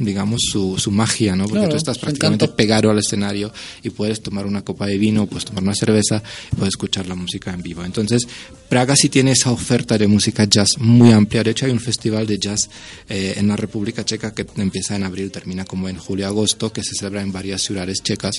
[0.00, 1.44] digamos su, su magia, ¿no?
[1.44, 5.26] Porque Claro, tú estás prácticamente pegado al escenario y puedes tomar una copa de vino,
[5.26, 6.22] puedes tomar una cerveza
[6.56, 7.84] puedes escuchar la música en vivo.
[7.84, 8.26] Entonces,
[8.68, 11.42] Praga sí tiene esa oferta de música jazz muy amplia.
[11.42, 12.70] De hecho, hay un festival de jazz
[13.08, 16.94] eh, en la República Checa que empieza en abril, termina como en julio-agosto, que se
[16.94, 18.36] celebra en varias ciudades checas.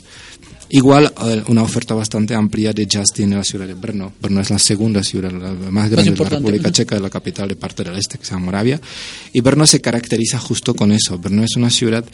[0.70, 4.14] Igual, eh, una oferta bastante amplia de jazz tiene la ciudad de Brno.
[4.22, 6.30] Brno es la segunda ciudad la más grande de la.
[6.30, 6.72] República.
[6.72, 8.80] Checa, de la capital de parte del este, que se llama Moravia.
[9.34, 11.18] Y Brno se caracteriza justo con eso.
[11.18, 12.06] Brno es una ciudad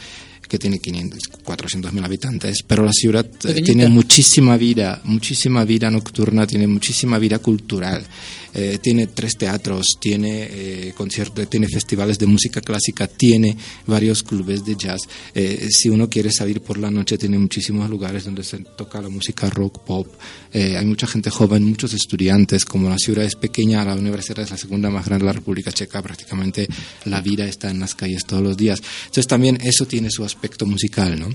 [0.48, 3.66] que tiene 500, 400 mil habitantes, pero la ciudad eh, Pequeñita.
[3.66, 8.06] tiene muchísima vida, muchísima vida nocturna, tiene muchísima vida cultural.
[8.54, 13.56] Eh, tiene tres teatros, tiene eh, conciertos, tiene festivales de música clásica, tiene
[13.86, 15.02] varios clubes de jazz.
[15.36, 19.10] Eh, si uno quiere salir por la noche, tiene muchísimos lugares donde se toca la
[19.10, 20.08] música rock, pop.
[20.52, 22.66] Eh, hay mucha gente joven, muchos estudiantes.
[22.66, 25.72] Como la ciudad es pequeña, la universidad es la segunda más grande de la República
[25.72, 26.68] Checa, prácticamente
[27.06, 28.82] la vida está en las calles todos los días.
[29.02, 31.28] Entonces también eso tiene su aspecto musical, ¿no?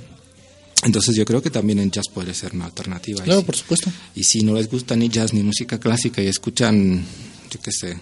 [0.85, 3.23] Entonces yo creo que también el jazz puede ser una alternativa.
[3.23, 3.91] Claro, Y- por supuesto.
[4.17, 7.05] y si no les gusta ni jazz ni música clásica y escuchan,
[7.51, 7.99] yo qué sé,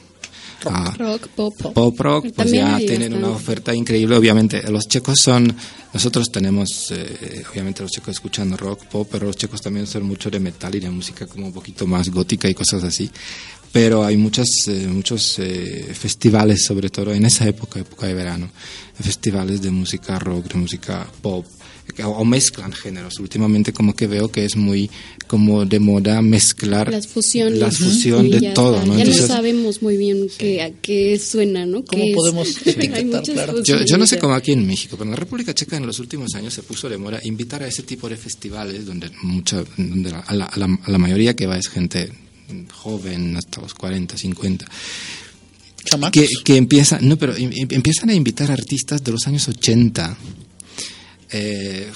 [0.66, 1.54] a Rock, pop.
[1.72, 4.14] pop rock, pues También ya tienen una oferta increíble.
[4.16, 5.54] Obviamente, los checos son,
[5.94, 10.30] nosotros tenemos, eh, obviamente los checos escuchan rock, pop, pero los checos también son mucho
[10.30, 13.10] de metal y de música como un poquito más gótica y cosas así.
[13.72, 18.50] Pero hay muchas, eh, muchos eh, festivales, sobre todo en esa época, época de verano,
[19.00, 21.46] festivales de música rock, de música pop,
[21.94, 23.18] que- o mezclan géneros.
[23.20, 24.90] Últimamente como que veo que es muy
[25.28, 27.60] como de moda mezclar Las fusiones.
[27.60, 28.86] la fusión Sí, de ya todo, está.
[28.86, 28.94] ¿no?
[28.94, 31.84] Ya Entonces- no sabemos muy bien qué, a qué suena, ¿no?
[31.84, 33.62] ¿Cómo podemos etiquetar, muchas claro?
[33.62, 36.00] Yo, yo no sé cómo aquí en México, pero en la República Checa en los
[36.00, 40.10] últimos años se puso de moda invitar a ese tipo de festivales donde mucha, donde
[40.10, 42.10] la- a, la, a la- a la mayoría que va es gente
[42.72, 44.66] joven, hasta los 40, 50,
[45.84, 46.12] Chamacos.
[46.12, 50.16] que, que empiezan, no, pero em- em- empiezan a invitar artistas de los años 80.
[51.32, 51.90] Eh,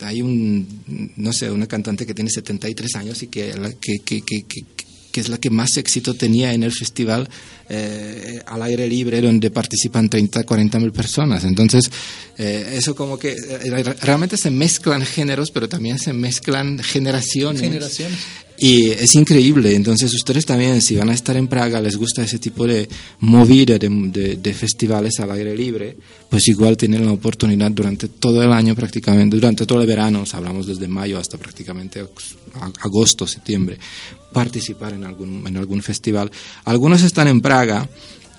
[0.00, 4.22] hay un, no sé, una cantante que tiene 73 años y que, la- que, que,
[4.22, 4.64] que, que-
[5.10, 7.28] que es la que más éxito tenía en el festival
[7.70, 11.44] eh, al aire libre donde participan 30, 40 mil personas.
[11.44, 11.90] Entonces,
[12.36, 17.62] eh, eso como que eh, realmente se mezclan géneros, pero también se mezclan generaciones.
[17.62, 18.18] Generaciones.
[18.60, 22.40] Y es increíble, entonces ustedes también, si van a estar en Praga, les gusta ese
[22.40, 22.88] tipo de
[23.20, 25.96] movida de, de- de festivales al aire libre,
[26.28, 30.66] pues igual tienen la oportunidad durante todo el año prácticamente, durante todo el verano, hablamos
[30.66, 33.78] desde mayo hasta prácticamente ag- agosto, septiembre,
[34.32, 36.28] participar en algún, en algún festival.
[36.64, 37.88] Algunos están en Praga,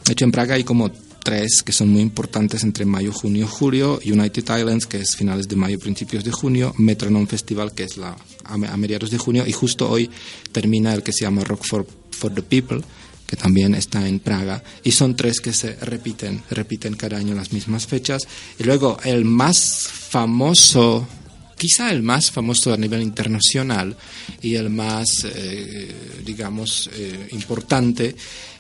[0.06, 0.92] de hecho en Praga hay como
[1.24, 5.56] tres que son muy importantes entre mayo, junio, julio, United Islands, que es finales de
[5.56, 8.18] mayo, principios de junio, Metronome Festival, que es la,
[8.50, 10.10] a, a mediados de junio, y justo hoy
[10.52, 12.82] termina el que se llama Rock for, for the People,
[13.30, 17.54] que también está en Praga, y son tres que se repiten, repiten cada año las
[17.54, 18.24] mismas fechas.
[18.58, 21.08] Y luego el más famoso,
[21.56, 23.96] quizá el más famoso a nivel internacional
[24.42, 25.94] y el más, eh,
[26.26, 28.16] digamos, eh, importante,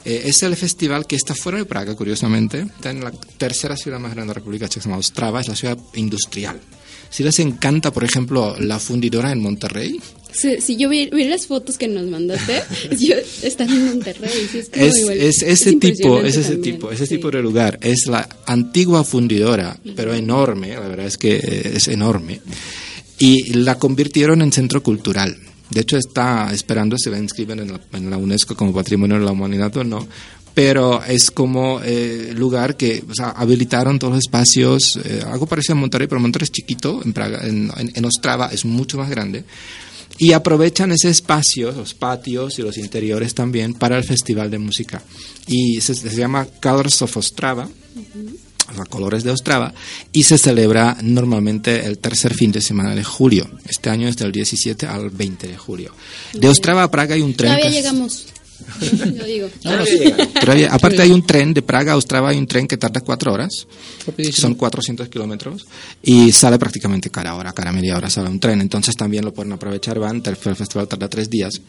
[0.06, 4.00] eh, es el festival que está fuera de Praga, curiosamente, está en la tercera ciudad
[4.00, 6.60] más grande de la República Checa, se llama Ostrava, es la ciudad industrial.
[7.10, 10.00] Si les encanta, por ejemplo, la fundidora en Monterrey,
[10.32, 12.62] Si, si yo vi, vi las fotos que nos mandaste,
[13.00, 14.50] yo están en Monterrey.
[14.54, 15.18] es, como es, igual.
[15.18, 17.16] es Es ese tipo, es ese también, tipo, ese sí.
[17.16, 17.80] tipo de lugar.
[17.82, 22.42] Es la antigua fundidora, pero enorme, la verdad es que eh, es enorme.
[23.18, 25.36] Y la convirtieron en centro cultural.
[25.72, 29.26] De hecho, está esperando si la inscriben en la, en la UNESCO como Patrimonio de
[29.26, 30.08] la Humanidad o no.
[30.62, 35.76] Pero es como eh, lugar que o sea, habilitaron todos los espacios, eh, algo parecido
[35.76, 39.10] a Monterrey, pero Monterrey es chiquito, en, Praga, en, en- en Ostrava es mucho más
[39.10, 39.46] grande
[40.18, 45.02] y aprovechan ese espacio, los patios y los interiores también para el festival de música.
[45.48, 47.70] Y se, se llama Colors of Ostrava,
[48.70, 49.74] o sea, Colores de Ostrava,
[50.12, 53.50] y se celebra normalmente el tercer fin de semana de julio.
[53.66, 55.94] Este año es del 17 al 20 de julio.
[56.34, 57.54] De Ostrava a Praga hay un tren.
[57.56, 58.26] Todavía llegamos.
[58.82, 59.48] Yo digo.
[60.42, 63.34] Todavía- aparte hay un tren de Praga a Ostrava, hay un tren que tarda cuatro
[63.34, 63.68] horas.
[64.34, 65.66] Son 400 kilómetros
[66.02, 68.62] y sale prácticamente cada hora, cada media hora sale un tren.
[68.62, 71.62] Entonces también lo pueden aprovechar, van, el festival tarda tres días.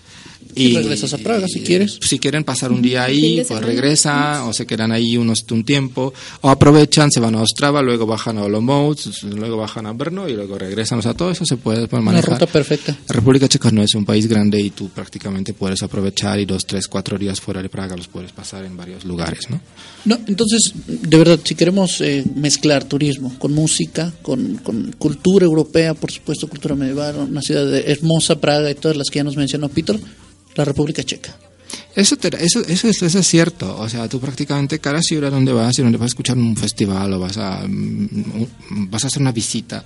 [0.54, 1.98] Y regresas a Praga, si quieres.
[2.02, 6.12] Si quieren pasar un día ahí, pues regresa o se quedan ahí unos, un tiempo.
[6.40, 10.32] O aprovechan, se van a Ostrava, luego bajan a Olomouc, luego bajan a Brno y
[10.32, 10.98] luego regresan.
[10.98, 12.32] O sea, todo eso se puede, puede Una manejar.
[12.34, 12.96] ruta perfecta.
[13.08, 16.66] La República Checa no es un país grande y tú prácticamente puedes aprovechar y dos,
[16.66, 19.60] tres, cuatro días fuera de Praga los puedes pasar en varios lugares, ¿no?
[20.04, 25.94] No, entonces, de verdad, si queremos eh, mezclar turismo con música, con, con cultura europea,
[25.94, 29.36] por supuesto, cultura medieval, una ciudad de- hermosa, Praga y todas las que ya nos
[29.36, 29.98] mencionó Peter,
[30.56, 31.36] la República Checa.
[32.00, 33.76] Eso, te- eso, eso, es, eso es cierto.
[33.78, 37.12] O sea, tú prácticamente cada ciudad donde vas y donde vas a escuchar un festival
[37.12, 39.84] o vas a, mm, vas a hacer una visita,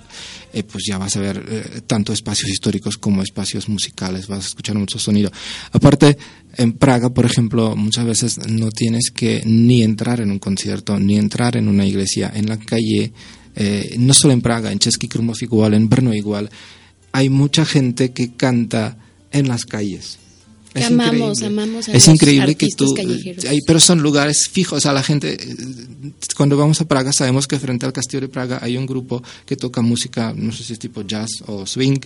[0.53, 4.47] eh, pues ya vas a ver eh, tanto espacios históricos como espacios musicales, vas a
[4.47, 5.29] escuchar mucho sonido.
[5.73, 6.17] Aparte,
[6.55, 11.17] en Praga, por ejemplo, muchas veces no tienes que ni entrar en un concierto, ni
[11.17, 12.31] entrar en una iglesia.
[12.33, 13.11] En la calle,
[13.55, 16.49] eh, no solo en Praga, en Český Krumlov igual, en Brno igual,
[17.11, 18.97] hay mucha gente que canta
[19.31, 20.19] en las calles.
[20.75, 23.45] Que amamos, amamos a es los increíble que tú callejeros.
[23.65, 25.55] pero son lugares fijos o sea la gente eh,
[26.35, 29.55] cuando vamos a Praga sabemos que frente al castillo de Praga hay un grupo que
[29.55, 31.99] toca música no sé si es tipo jazz o swing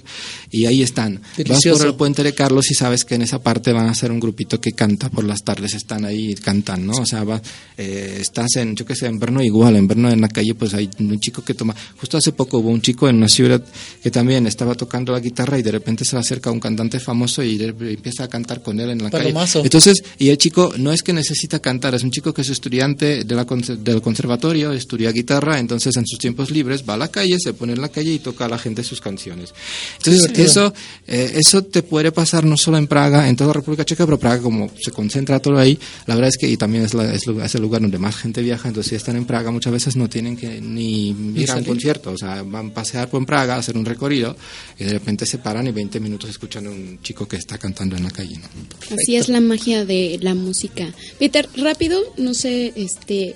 [0.52, 1.80] y ahí están vas Delicioso.
[1.80, 4.20] por el puente de Carlos y sabes que en esa parte van a ser un
[4.20, 7.42] grupito que canta por las tardes están ahí y cantan no o sea va-
[7.78, 10.74] eh, estás en yo que sé en Brno igual en Brno en la calle pues
[10.76, 13.64] hay un chico que toma justo hace poco hubo un chico en una ciudad
[14.04, 17.44] que también estaba tocando la guitarra y de repente se le acerca un cantante famoso
[17.44, 19.60] y empieza a cantar con él en la Palomazo.
[19.60, 22.50] calle entonces, y el chico no es que necesita cantar, es un chico que es
[22.50, 27.08] estudiante de la del conservatorio, estudia guitarra, entonces en sus tiempos libres va a la
[27.10, 29.54] calle, se pone en la calle y toca a la gente sus canciones.
[29.98, 30.74] Entonces, eso,
[31.08, 34.20] eh, eso te puede pasar no solo en Praga, en toda la República Checa, pero
[34.20, 37.24] Praga como se concentra todo ahí, la verdad es que y también es, la- es,
[37.56, 40.36] el lugar donde más gente viaja, entonces si están en Praga muchas veces no tienen
[40.38, 43.86] que ni ir a un concierto, o sea, van a pasear por Praga, hacer un
[43.86, 44.36] recorrido
[44.78, 47.96] y de repente se paran y 20 minutos escuchan a un chico que está cantando
[47.96, 48.38] en la calle.
[48.38, 48.48] ¿no?
[48.92, 50.94] Así es la magia de la música.
[51.20, 53.36] Peter, rápido, no sé, este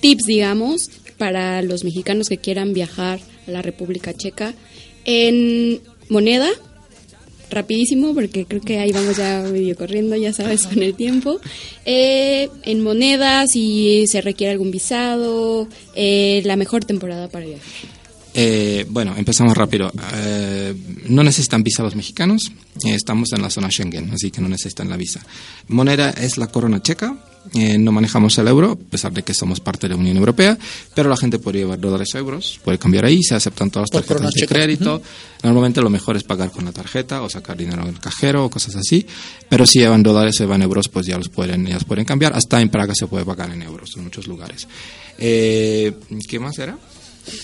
[0.00, 4.54] tips, digamos, para los mexicanos que quieran viajar a la República Checa
[5.04, 6.48] en moneda.
[7.50, 11.38] Rapidísimo, porque creo que ahí vamos ya medio corriendo, ya sabes, con el tiempo.
[11.84, 18.01] Eh, en moneda, si se requiere algún visado, eh, la mejor temporada para viajar.
[18.34, 19.92] Eh, bueno, empezamos rápido.
[20.14, 20.74] Eh,
[21.08, 22.52] no necesitan visa los mexicanos.
[22.84, 25.20] Eh, estamos en la zona Schengen, así que no necesitan la visa.
[25.68, 27.16] Moneda es la corona checa.
[27.54, 30.56] Eh, no manejamos el euro, a pesar de que somos parte de la Unión Europea,
[30.94, 34.04] pero la gente puede llevar dólares a euros, puede cambiar ahí, se aceptan todas las
[34.04, 35.02] tarjetas de crédito.
[35.42, 38.50] Normalmente lo mejor es pagar con la tarjeta o sacar dinero en el cajero o
[38.50, 39.04] cosas así,
[39.48, 42.32] pero si llevan dólares o llevan euros, pues ya los pueden, ya los pueden cambiar.
[42.32, 44.68] Hasta en Praga se puede pagar en euros en muchos lugares.
[45.18, 45.92] Eh,
[46.28, 46.78] ¿Qué más era?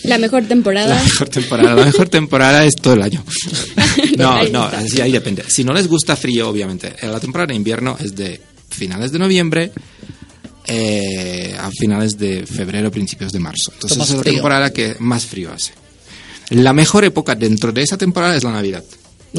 [0.04, 0.94] La mejor temporada.
[0.96, 3.24] La mejor temporada, la mejor temporada es todo el año.
[4.16, 5.44] No, no, así ahí depende.
[5.48, 6.94] Si no les gusta frío, obviamente.
[7.00, 9.70] eh, La temporada de invierno es de finales de noviembre
[10.66, 13.72] eh, a finales de febrero, principios de marzo.
[13.74, 15.72] Entonces es la temporada que más frío hace.
[16.50, 18.82] La mejor época dentro de esa temporada es la Navidad.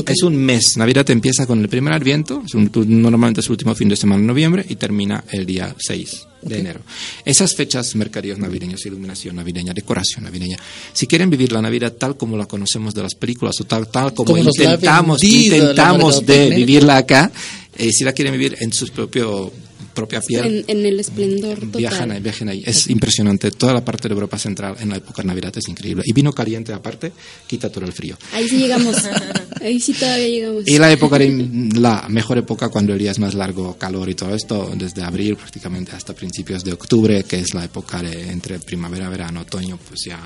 [0.06, 0.78] Es un mes.
[0.78, 2.70] Navidad empieza con el primer Adviento, es un-
[3.02, 6.60] normalmente es el último fin de semana de noviembre y termina el día 6 de
[6.60, 6.82] enero.
[7.26, 10.58] Esas fechas, mercadillos navideños, iluminación navideña, decoración navideña.
[10.94, 14.14] Si quieren vivir la Navidad tal como la conocemos de las películas o tal, tal
[14.14, 14.30] como,
[14.64, 17.32] intentamos, vendido intentamos de vivirla acá,
[17.76, 19.52] eh, si la quieren vivir en su propio
[20.00, 20.46] propia piel.
[20.68, 21.80] En, en el esplendor total.
[21.80, 22.64] Viajan ahí, viajan ahí.
[22.66, 23.52] Es impresionante.
[23.52, 26.04] Toda la parte de Europa Central en la época de Navidad es increíble.
[26.06, 27.12] Y vino caliente aparte,
[27.48, 28.18] quita todo el frío.
[28.34, 28.96] Ahí sí llegamos.
[29.62, 30.68] Ahí sí todavía llegamos.
[30.68, 34.16] Y la época, de, la mejor época cuando el día es más largo, calor y
[34.16, 38.60] todo esto, desde abril prácticamente hasta principios de octubre, que es la época de entre
[38.60, 40.20] primavera, verano, otoño, pues ya...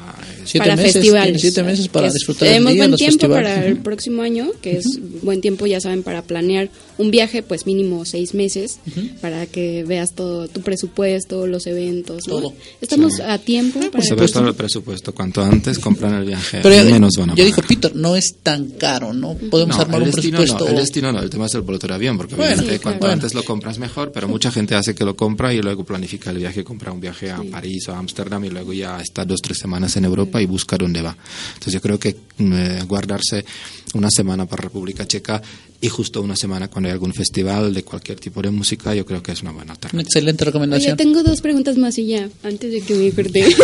[0.43, 1.41] es- Siete para meses, festivales.
[1.41, 3.53] siete meses para es- disfrutar del Tenemos día, buen los tiempo festivales.
[3.53, 4.85] para el próximo año, que es
[5.23, 6.69] buen tiempo, ya saben, para planear
[6.99, 8.77] un viaje, pues mínimo seis meses,
[9.21, 12.27] para que veas todo tu presupuesto, los eventos.
[12.27, 12.33] ¿no?
[12.39, 12.53] Todo.
[12.81, 13.21] Estamos Sí.
[13.21, 15.13] a tiempo para Sobre todo el presupuesto.
[15.13, 17.67] Cuanto antes compran el viaje, Pero menos van a dijo pagar.
[17.67, 19.35] Peter, no es tan caro, ¿no?
[19.35, 20.65] Podemos No, armar el un destino presupuesto.
[20.65, 22.79] No, el destino no, el tema es el boleto de avión, porque Bueno, obviamente sí,
[22.81, 23.13] cuanto claro.
[23.13, 26.37] antes lo compras mejor, pero mucha gente hace que lo compra y luego planifica el
[26.37, 29.57] viaje, compra un viaje a París o a Ámsterdam y luego ya está dos, tres
[29.59, 31.15] semanas en Europa y busca dónde va.
[31.53, 33.45] Entonces yo creo que eh, guardarse
[33.93, 35.41] una semana para República Checa
[35.81, 39.21] y justo una semana cuando hay algún festival de cualquier tipo de música, yo creo
[39.21, 40.01] que es una buena Una alternativa.
[40.07, 40.97] excelente Oye, recomendación.
[40.97, 43.45] tengo dos preguntas más y ya, antes de que me corte.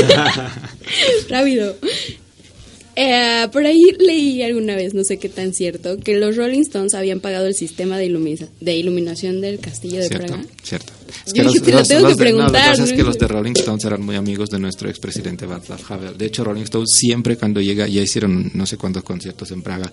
[1.29, 1.75] Rápido.
[3.01, 6.93] Eh, por ahí leí alguna vez, no sé qué tan cierto, que los Rolling Stones
[6.95, 8.09] habían pagado el sistema de,
[8.59, 10.43] de iluminación del castillo de Cierto, Praga.
[10.61, 10.91] cierto.
[11.25, 13.17] Es Yo dije, te lo tengo que de- no, lo que pasa es que los
[13.17, 16.17] de Rolling Stones eran muy amigos de nuestro expresidente Václav Havel.
[16.17, 19.89] De hecho, Rolling Stones siempre cuando llega, ya hicieron no sé cuántos conciertos en Praga,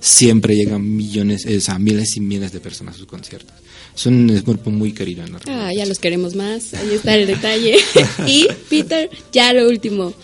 [0.00, 3.54] siempre llegan millones, o sea, miles y miles de personas a sus conciertos.
[3.94, 7.16] Es un es grupo muy querido en la Ah, ya los queremos más, ahí está
[7.16, 7.76] el detalle.
[8.26, 10.14] y, Peter, ya lo último.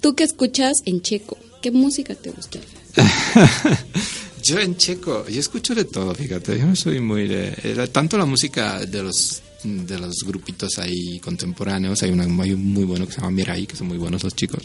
[0.00, 1.38] ¿Tú qué escuchas en checo?
[1.60, 2.58] ¿Qué música te gusta?
[4.42, 7.48] Yo en checo, yo escucho de todo, fíjate, yo no soy muy de...
[7.62, 12.64] eh, Tanto la música de los de los grupitos ahí contemporáneos, hay, una, hay un
[12.72, 14.62] muy bueno que se llama Mirai, que son muy buenos los chicos,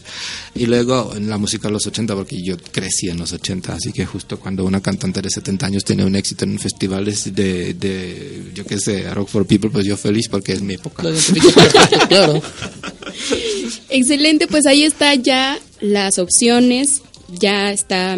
[0.55, 3.91] y luego en la música de los 80, porque yo crecí en los 80, así
[3.91, 7.73] que justo cuando una cantante de 70 años tiene un éxito en un festival de,
[7.73, 11.03] de yo qué sé, Rock for People, pues yo feliz porque es mi época.
[12.07, 12.41] Claro.
[13.89, 17.01] Excelente, pues ahí está ya las opciones,
[17.39, 18.17] ya está,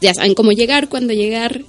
[0.00, 1.62] ya saben cómo llegar, cuándo llegar,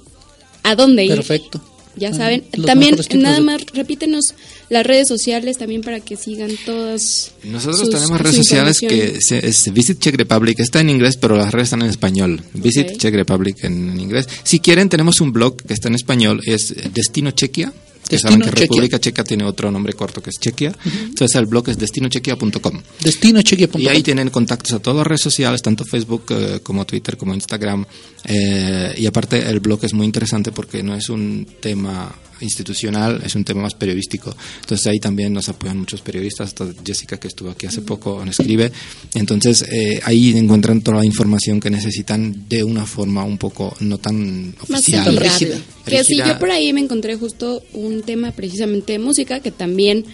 [0.62, 1.14] a dónde ir.
[1.14, 1.60] Perfecto.
[1.96, 4.34] Ya Ah, saben, también nada de- más repítenos
[4.68, 7.32] las redes sociales también para que sigan todas.
[7.42, 11.36] Nosotros sus- tenemos redes sociales que se- es Visit Czech Republic, está en inglés, pero
[11.36, 12.42] las redes están en español.
[12.54, 12.96] Visit Ok.
[12.98, 14.28] Czech Republic en, en inglés.
[14.44, 17.72] Si quieren, tenemos un blog que está en español, es Destino Chequia.
[18.10, 18.62] Que Destino saben que Chequia.
[18.62, 20.74] República Checa tiene otro nombre corto que es Chequia.
[20.84, 22.82] Entonces el blog es destinochequia.com.
[23.04, 23.80] Destinochequia.com.
[23.80, 27.34] Y ahí tienen contactos a todas las redes sociales, tanto Facebook eh, como Twitter, como
[27.34, 27.86] Instagram.
[28.24, 33.34] Eh, y aparte el blog es muy interesante porque no es un tema institucional, es
[33.34, 34.34] un tema más periodístico.
[34.60, 38.38] Entonces ahí también nos apoyan muchos periodistas, hasta Jessica que estuvo aquí hace poco nos
[38.38, 38.72] escribe.
[39.14, 43.98] Entonces eh, ahí encuentran toda la información que necesitan de una forma un poco no
[43.98, 45.08] tan más oficial.
[45.08, 45.28] amigable.
[45.28, 45.58] rígida.
[45.86, 50.04] Que sí, yo por ahí me encontré justo un tema precisamente de música que también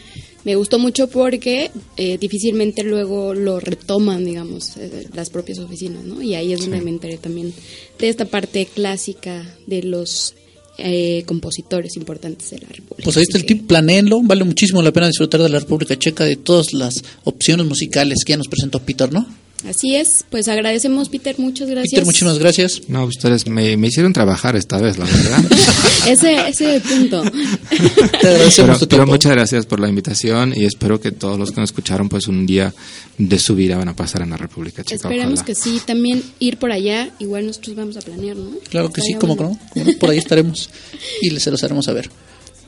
[0.46, 6.22] me gustó mucho porque eh, difícilmente luego lo retoman, digamos, eh, las propias oficinas, ¿no?
[6.22, 7.52] Y ahí es donde me enteré también
[7.98, 10.36] de esta parte clásica de los
[10.78, 13.04] eh, compositores importantes de la República.
[13.04, 16.24] Pues ahí está el tip, planeenlo, vale muchísimo la pena disfrutar de la República Checa,
[16.24, 19.26] de todas las opciones musicales que ya nos presentó Peter, ¿no?
[19.64, 21.90] Así es, pues agradecemos, Peter, muchas gracias.
[21.90, 22.82] Peter, muchísimas gracias.
[22.88, 25.44] No, ustedes me, me hicieron trabajar esta vez, la verdad.
[26.06, 27.22] Ese, ese punto.
[28.20, 31.60] Te agradecemos pero, pero muchas gracias por la invitación y espero que todos los que
[31.60, 32.72] nos escucharon pues un día
[33.18, 34.94] de su vida van a pasar en la República Checa.
[34.94, 35.46] Esperemos ojalá.
[35.46, 38.50] que sí, también ir por allá, igual nosotros vamos a planear, ¿no?
[38.70, 39.58] Claro que sí, como bueno.
[39.74, 40.70] no, por ahí estaremos
[41.22, 42.08] y les se los haremos saber.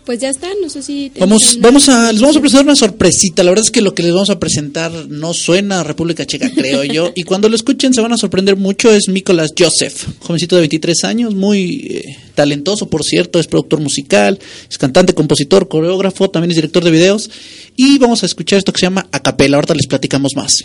[0.05, 1.13] Pues ya está, no sé si...
[1.21, 3.45] Vamos, vamos a, les vamos a presentar una sorpresita.
[3.45, 6.51] La verdad es que lo que les vamos a presentar no suena a República Checa,
[6.51, 7.13] creo yo.
[7.15, 8.91] Y cuando lo escuchen se van a sorprender mucho.
[8.91, 13.39] Es Nicolás Joseph, jovencito de 23 años, muy eh, talentoso, por cierto.
[13.39, 14.39] Es productor musical,
[14.69, 17.31] es cantante, compositor, coreógrafo, también es director de videos.
[17.77, 19.57] Y vamos a escuchar esto que se llama Acapela.
[19.57, 20.65] Ahorita les platicamos más.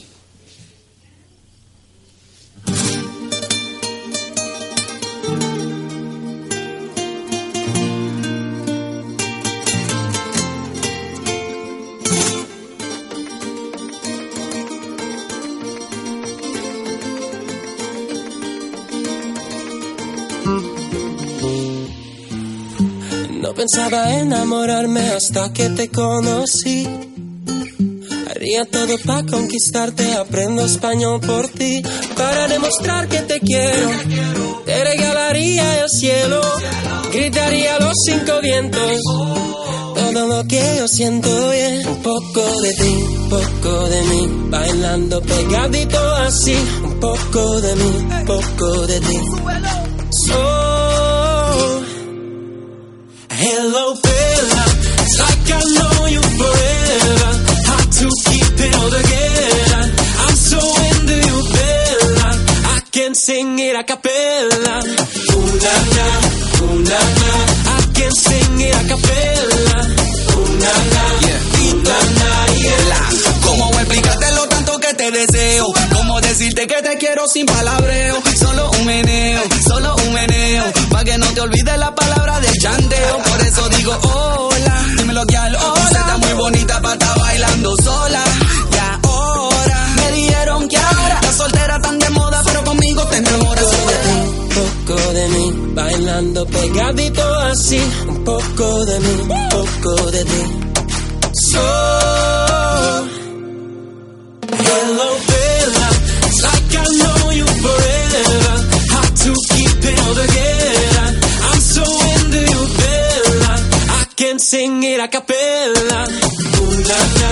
[23.56, 26.88] Pensaba enamorarme hasta que te conocí.
[28.30, 31.84] Haría todo para conquistarte, aprendo español por ti.
[32.18, 33.90] Para demostrar que te quiero,
[34.66, 36.42] te regalaría el cielo.
[37.14, 39.00] Gritaría los cinco vientos.
[39.96, 44.30] Todo lo que yo siento es un poco de ti, un poco de mí.
[44.50, 49.20] Bailando pegadito así, un poco de mí, un poco de ti.
[50.28, 50.83] So,
[53.46, 54.64] Hello, Bella.
[55.04, 57.32] It's like I know you forever.
[57.68, 59.84] Hard to keep it all together.
[60.24, 62.30] I'm so into you, Bella.
[62.76, 64.76] I can sing it a cappella.
[65.36, 66.08] Ooh, na, na,
[66.64, 67.32] ooh, na, na.
[67.76, 69.78] I can sing it a cappella.
[70.40, 71.04] Ooh, na, na,
[71.60, 72.30] ooh, na, na,
[72.64, 73.10] yeah.
[73.44, 74.53] ¿Cómo explicarte lo tanto que
[75.04, 75.66] te deseo?
[75.96, 78.22] ¿Cómo decirte que te quiero sin palabreo?
[78.40, 80.64] Solo un meneo, solo un meneo.
[80.90, 83.18] Pa' que no te olvides la palabra del chandeo.
[83.24, 86.00] Por eso digo hola, dímelo que al hola.
[86.00, 88.24] Está muy bonita para estar bailando sola.
[88.72, 93.66] Y ahora me dijeron que ahora la soltera tan de moda, pero conmigo te enamoras.
[93.66, 97.82] Un poco de mí, bailando pegadito así.
[98.08, 100.60] Un poco de mí, un poco de ti.
[101.52, 102.53] So,
[114.54, 116.00] sing it a cappella.
[116.60, 117.30] Ooh, na, na,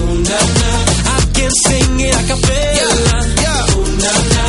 [0.00, 0.70] ooh, na, na.
[1.14, 3.16] I can sing it a cappella.
[3.72, 4.44] Ooh, na, na,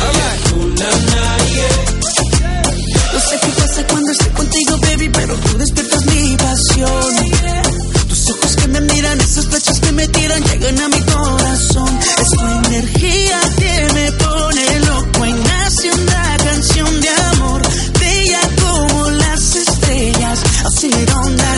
[0.52, 1.22] ooh, na, na,
[1.56, 1.78] yeah.
[3.12, 7.89] No sé qué pasa cuando estoy contigo, baby, pero tú despiertas mi pasión.
[8.30, 11.98] Ojos que me miran, esos pechos que me tiran, llegan a mi corazón.
[12.22, 17.62] Es tu energía que me pone loco y nace una canción de amor.
[18.00, 20.90] Bella como las estrellas, así
[21.24, 21.50] onda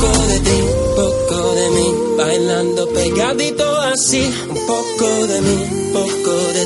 [0.00, 0.26] poco no.
[0.26, 0.60] de ti,
[0.96, 6.59] poco de mí, bailando pegadito así, un poco de mí, poco de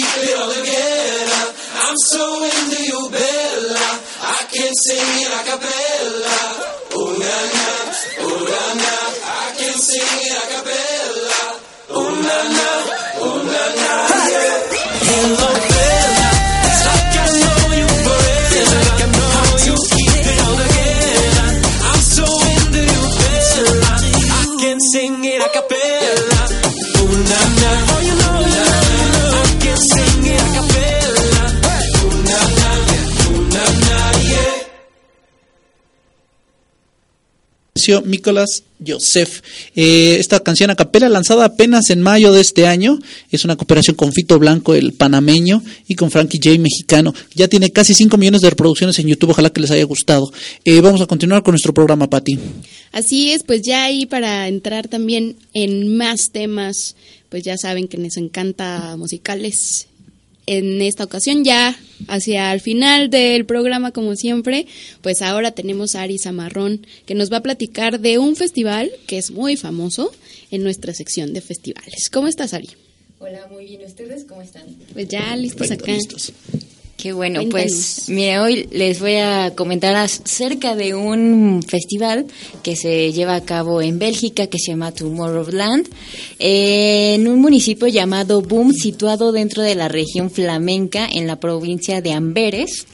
[0.00, 1.44] keep it all together.
[1.84, 3.88] I'm so into you, Bella.
[4.22, 6.40] I can sing it a cappella.
[6.96, 7.68] Oh na na,
[8.24, 8.94] oh na na,
[9.28, 11.42] I can sing it a cappella.
[11.90, 12.99] Oh na na,
[38.04, 39.42] Nicolás Joseph.
[39.74, 42.98] Eh, esta canción a capela lanzada apenas en mayo de este año
[43.30, 47.14] es una cooperación con Fito Blanco, el panameño, y con Frankie J, mexicano.
[47.34, 50.30] Ya tiene casi 5 millones de reproducciones en YouTube, ojalá que les haya gustado.
[50.64, 52.38] Eh, vamos a continuar con nuestro programa, Pati.
[52.92, 56.96] Así es, pues ya ahí para entrar también en más temas,
[57.28, 59.89] pues ya saben que nos encanta musicales.
[60.52, 61.78] En esta ocasión ya
[62.08, 64.66] hacia el final del programa como siempre,
[65.00, 69.16] pues ahora tenemos a Ari Zamarrón que nos va a platicar de un festival que
[69.16, 70.10] es muy famoso
[70.50, 72.10] en nuestra sección de festivales.
[72.10, 72.70] ¿Cómo estás Ari?
[73.20, 73.84] Hola, muy bien.
[73.84, 74.64] ¿Ustedes cómo están?
[74.92, 75.92] Pues ya listos acá.
[77.00, 77.72] Qué bueno, Cuéntanos.
[77.72, 82.26] pues mire, hoy les voy a comentar acerca de un festival
[82.62, 85.88] que se lleva a cabo en Bélgica que se llama Tomorrowland,
[86.38, 92.02] eh, en un municipio llamado Boom, situado dentro de la región flamenca en la provincia
[92.02, 92.86] de Amberes.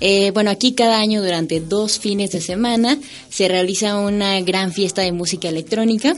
[0.00, 2.98] Eh, bueno, aquí cada año durante dos fines de semana
[3.30, 6.14] se realiza una gran fiesta de música electrónica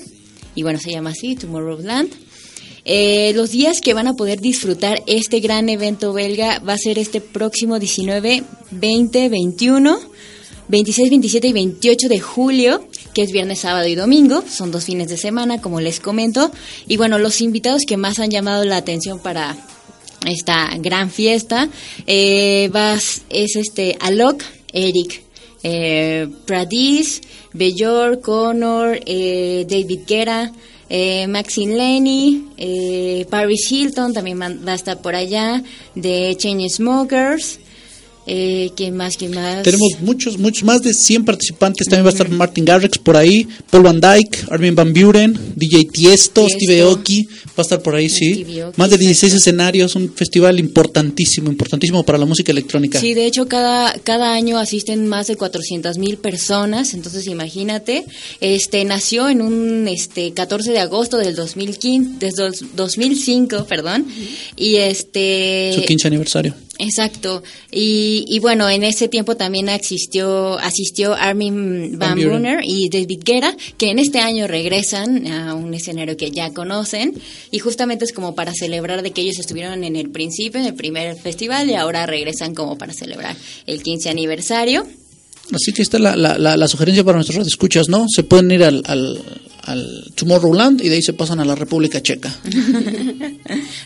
[0.56, 2.29] y bueno, se llama así, Tomorrowland.
[2.84, 6.98] Eh, los días que van a poder disfrutar este gran evento belga va a ser
[6.98, 10.00] este próximo 19, 20, 21,
[10.68, 14.42] 26, 27 y 28 de julio, que es viernes, sábado y domingo.
[14.48, 16.50] Son dos fines de semana, como les comento.
[16.86, 19.56] Y bueno, los invitados que más han llamado la atención para
[20.26, 21.68] esta gran fiesta
[22.06, 22.70] eh,
[23.30, 25.22] es este Alok, Eric,
[25.62, 27.22] eh, Pradis,
[27.52, 30.52] Bejor, Connor, eh, David Guerra,
[30.90, 35.62] eh, Maxine Lenny, eh, Paris Hilton también va a estar por allá,
[35.94, 37.60] de Chainsmokers,
[38.32, 39.64] eh, ¿quién más, quién más?
[39.64, 41.88] Tenemos muchos, muchos, más de 100 participantes.
[41.88, 45.86] También va a estar Martin Garrix por ahí, Paul Van Dyke, Armin Van Buren, DJ
[45.86, 46.48] Tiesto, Tiesto.
[46.48, 48.46] Steve Aoki, va a estar por ahí, sí.
[48.76, 49.36] Más de 16 exacto.
[49.36, 53.00] escenarios, un festival importantísimo, importantísimo para la música electrónica.
[53.00, 58.04] Sí, de hecho cada, cada año asisten más de 400 mil personas, entonces imagínate,
[58.40, 64.06] este nació en un este 14 de agosto del 2015, desde el 2005, perdón,
[64.54, 66.54] y este Su 15 aniversario.
[66.80, 67.42] Exacto.
[67.70, 72.60] Y, y bueno, en ese tiempo también asistió, asistió Armin Van Van Buren.
[72.64, 77.14] Y David Guerra, que en este año regresan a un escenario que ya conocen.
[77.50, 80.74] Y justamente es como para celebrar de que ellos estuvieron en el principio, en el
[80.74, 84.86] primer festival, y ahora regresan como para celebrar el 15 aniversario.
[85.52, 88.06] Así que está la, la, la, la sugerencia para nuestros escuchas, ¿no?
[88.08, 89.22] Se pueden ir al, al,
[89.70, 92.34] al Tomorrowland y de ahí se pasan a la República Checa.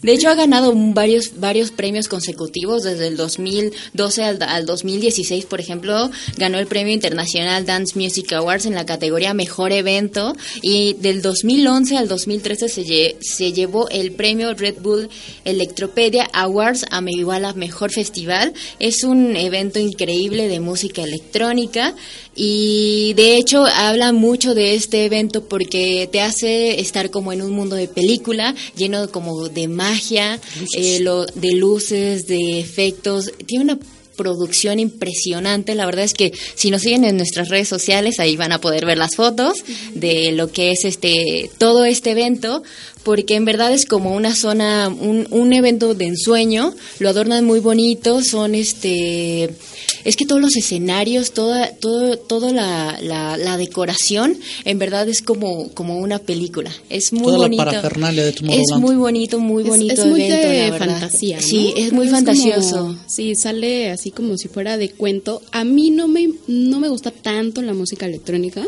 [0.02, 5.60] De hecho, ha ganado varios, varios premios consecutivos desde el 2012 al, al 2016, por
[5.60, 11.22] ejemplo, ganó el Premio Internacional Dance Music Awards en la categoría Mejor Evento y del
[11.22, 15.08] 2011 al 2013 se, lle- se llevó el Premio Red Bull
[15.44, 18.52] Electropedia Awards a igual a Mejor Festival.
[18.78, 21.94] Es un evento increíble de música electrónica
[22.36, 27.52] y de hecho habla mucho de este evento porque te hace estar como en un
[27.52, 30.40] mundo de película lleno como de magia,
[30.76, 33.30] eh, lo- de luces, de efectos.
[33.46, 33.78] Tiene una
[34.16, 35.74] producción impresionante.
[35.74, 38.86] La verdad es que si nos siguen en nuestras redes sociales, ahí van a poder
[38.86, 39.64] ver las fotos
[39.94, 42.62] de lo que es este todo este evento,
[43.04, 46.74] porque en verdad es como una zona, un, un evento de ensueño.
[46.98, 49.50] Lo adornan muy bonito, son este
[50.04, 55.22] es que todos los escenarios, toda, todo, toda la, la, la decoración, en verdad es
[55.22, 56.70] como, como una película.
[56.90, 57.64] Es muy Toda la bonito.
[57.64, 61.00] parafernalia de es muy bonito, muy Es- bonito es, muy evento, de la verdad.
[61.00, 61.42] fantasía, ¿no?
[61.42, 62.96] Sí, es muy fantasioso.
[63.06, 65.40] sí, sale así como si fuera de cuento.
[65.52, 68.66] A mí no me, no me gusta tanto la música electrónica,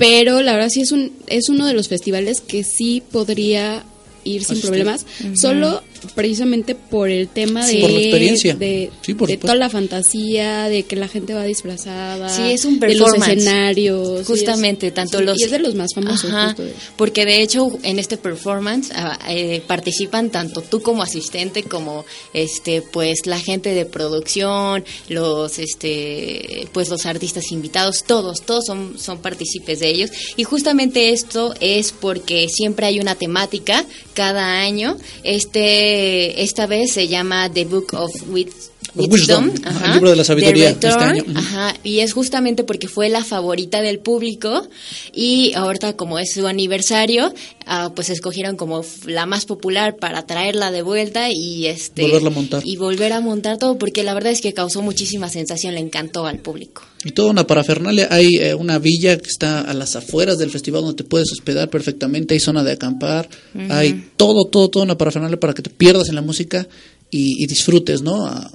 [0.00, 3.84] pero la verdad sí es, un, es uno de los festivales que sí podría
[4.24, 4.70] ir sin Asistir.
[4.70, 5.82] problemas, solo
[6.14, 8.54] precisamente por el tema Sí, de, por la experiencia.
[8.54, 12.64] de, Sí, por de toda la fantasía, de que la gente va disfrazada, Sí, es
[12.64, 13.32] un de los performance.
[13.38, 14.26] escenarios.
[14.26, 15.40] Justamente, es- tanto sí, los...
[15.40, 16.30] Y es de los más famosos.
[16.30, 21.02] Ajá, justo de- porque de hecho en este performance ah, eh, participan tanto tú como
[21.02, 28.42] asistente como este pues la gente de producción, los este pues los artistas invitados, todos,
[28.42, 30.10] todos son, son partícipes de ellos.
[30.36, 33.84] Y justamente esto es porque siempre hay una temática
[34.14, 34.96] cada año.
[35.24, 40.16] Este, esta vez se llama The Book of Wit- Wisdom, Wisdom, ajá, el libro de
[40.16, 41.24] la sabiduría este año.
[41.34, 44.68] Ajá, y es justamente porque fue la favorita del público
[45.12, 47.32] y ahorita como es su aniversario,
[47.66, 52.32] ah, pues escogieron como la más popular para traerla de vuelta y este Volverla a
[52.32, 52.62] montar.
[52.64, 56.26] y volver a montar todo porque la verdad es que causó muchísima sensación, le encantó
[56.26, 56.82] al público.
[57.04, 58.08] Y toda una parafernalia.
[58.10, 61.70] Hay eh, una villa que está a las afueras del festival donde te puedes hospedar
[61.70, 62.34] perfectamente.
[62.34, 63.28] Hay zona de acampar.
[63.70, 66.68] Hay todo, todo, toda una parafernalia para que te pierdas en la música
[67.10, 68.26] y, y disfrutes, ¿no?
[68.26, 68.50] A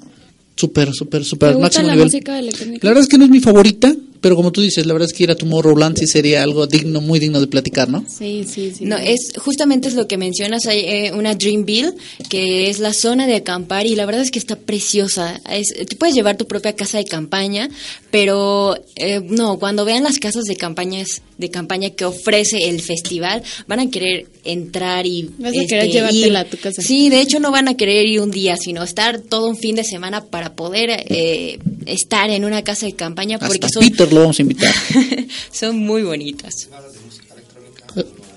[0.56, 2.06] Súper, súper, súper ¿Te al gusta máximo la nivel.
[2.08, 2.80] música electrónica?
[2.84, 3.93] La verdad es que no es mi favorita,
[4.26, 6.99] pero como tú dices, la verdad es que ir a Tomorrowland sí sería algo digno,
[6.99, 8.03] muy digno de platicar, ¿no?
[8.09, 8.84] Sí, sí, sí.
[8.84, 11.93] No, es justamente es lo que mencionas, hay eh, una Dreamville,
[12.28, 15.39] que es la zona de acampar y la verdad es que está preciosa.
[15.47, 17.69] Es, tú puedes llevar tu propia casa de campaña,
[18.09, 23.43] pero eh, no, cuando vean las casas de campañas de campaña que ofrece el festival,
[23.67, 26.82] van a querer entrar y Vas a querer llevártela a tu casa.
[26.82, 29.76] Sí, de hecho no van a querer ir un día, sino estar todo un fin
[29.76, 34.11] de semana para poder eh, estar en una casa de campaña porque Hasta son Peter
[34.16, 34.74] lo vamos a invitar.
[35.51, 36.70] son muy bonitas.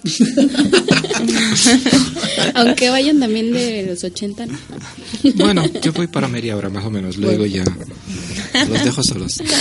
[2.54, 4.58] Aunque vayan también de los 80, ¿no?
[5.36, 7.64] Bueno, yo voy para media hora más o menos, luego ya
[8.68, 9.42] los dejo solos.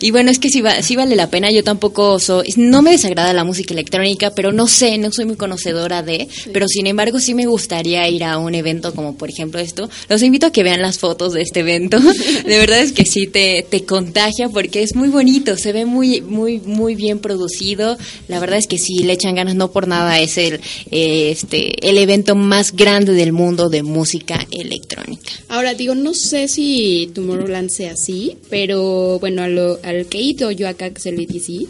[0.00, 1.50] Y bueno, es que sí, va, sí vale la pena.
[1.50, 5.36] Yo tampoco soy, no me desagrada la música electrónica, pero no sé, no soy muy
[5.36, 6.28] conocedora de.
[6.52, 9.88] Pero sin embargo, sí me gustaría ir a un evento como por ejemplo esto.
[10.08, 11.98] Los invito a que vean las fotos de este evento.
[12.48, 16.20] De verdad es que sí te, te contagia porque es muy bonito, se ve muy,
[16.20, 17.96] muy, muy bien producido.
[18.28, 21.88] La verdad es que sí le echan ganas, no por nada es el, eh, este,
[21.88, 25.30] el evento más grande del mundo de música electrónica.
[25.48, 30.22] Ahora, digo, no sé si Tomorrowland sea así, pero bueno, a lo, al que he
[30.22, 31.68] ido yo acá, que es el ETC,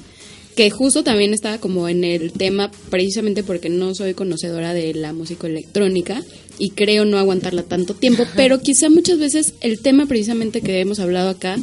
[0.56, 5.12] que justo también estaba como en el tema, precisamente porque no soy conocedora de la
[5.12, 6.22] música electrónica
[6.58, 10.98] y creo no aguantarla tanto tiempo, pero quizá muchas veces el tema precisamente que hemos
[10.98, 11.56] hablado acá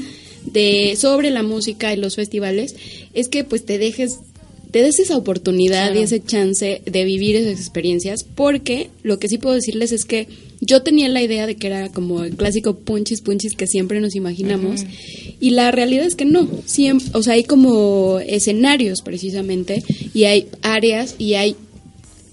[0.46, 2.76] de sobre la música y los festivales
[3.14, 4.20] es que pues te dejes
[4.76, 9.38] te des esa oportunidad y ese chance de vivir esas experiencias, porque lo que sí
[9.38, 10.28] puedo decirles es que
[10.60, 14.16] yo tenía la idea de que era como el clásico punchis punchis que siempre nos
[14.16, 14.82] imaginamos,
[15.40, 19.82] y la realidad es que no, siempre, o sea, hay como escenarios precisamente,
[20.14, 21.56] y hay áreas, y hay,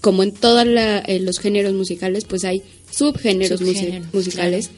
[0.01, 3.61] como en todos los géneros musicales, pues hay Subgéneros,
[4.11, 4.69] musicales.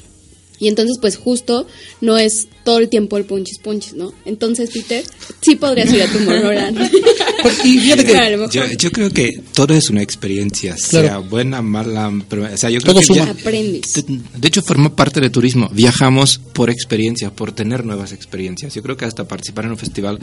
[0.59, 1.65] Y entonces, pues justo
[1.99, 4.11] no es todo el tiempo el punchis punchis, ¿no?
[4.25, 5.03] Entonces, Peter,
[5.41, 6.91] sí podrías ir a Tomorrowland.
[7.63, 8.13] Y fíjate que.
[8.51, 11.07] Yo, yo creo que todo es una experiencia, Claro.
[11.07, 13.25] sea buena, mala, pero, o sea, yo creo Todo que suma.
[13.25, 13.93] ya- Aprendes.
[13.93, 15.69] de, de hecho forma parte del turismo.
[15.71, 18.73] Viajamos por experiencias, por tener nuevas experiencias.
[18.73, 20.17] Yo creo que hasta participar en un festival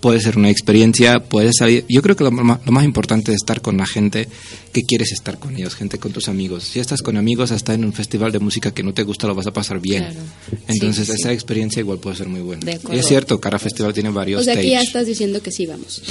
[0.00, 1.84] puede ser una experiencia, puede salir.
[1.88, 4.28] Yo creo que lo, lo más importante es estar con la gente
[4.72, 6.62] que quieres estar con ellos, gente con tus amigos.
[6.64, 9.34] Si estás con amigos, hasta en un festival de música que no te gusta, lo
[9.34, 10.04] vas a pasar bien.
[10.04, 10.20] Claro.
[10.68, 11.18] Entonces, Sí, sí.
[11.20, 12.64] esa experiencia igual puede ser muy buena.
[12.64, 14.86] De Y es cierto, cada festival tiene varios O sea, que ya stage.
[14.86, 16.02] estás diciendo que sí, vamos.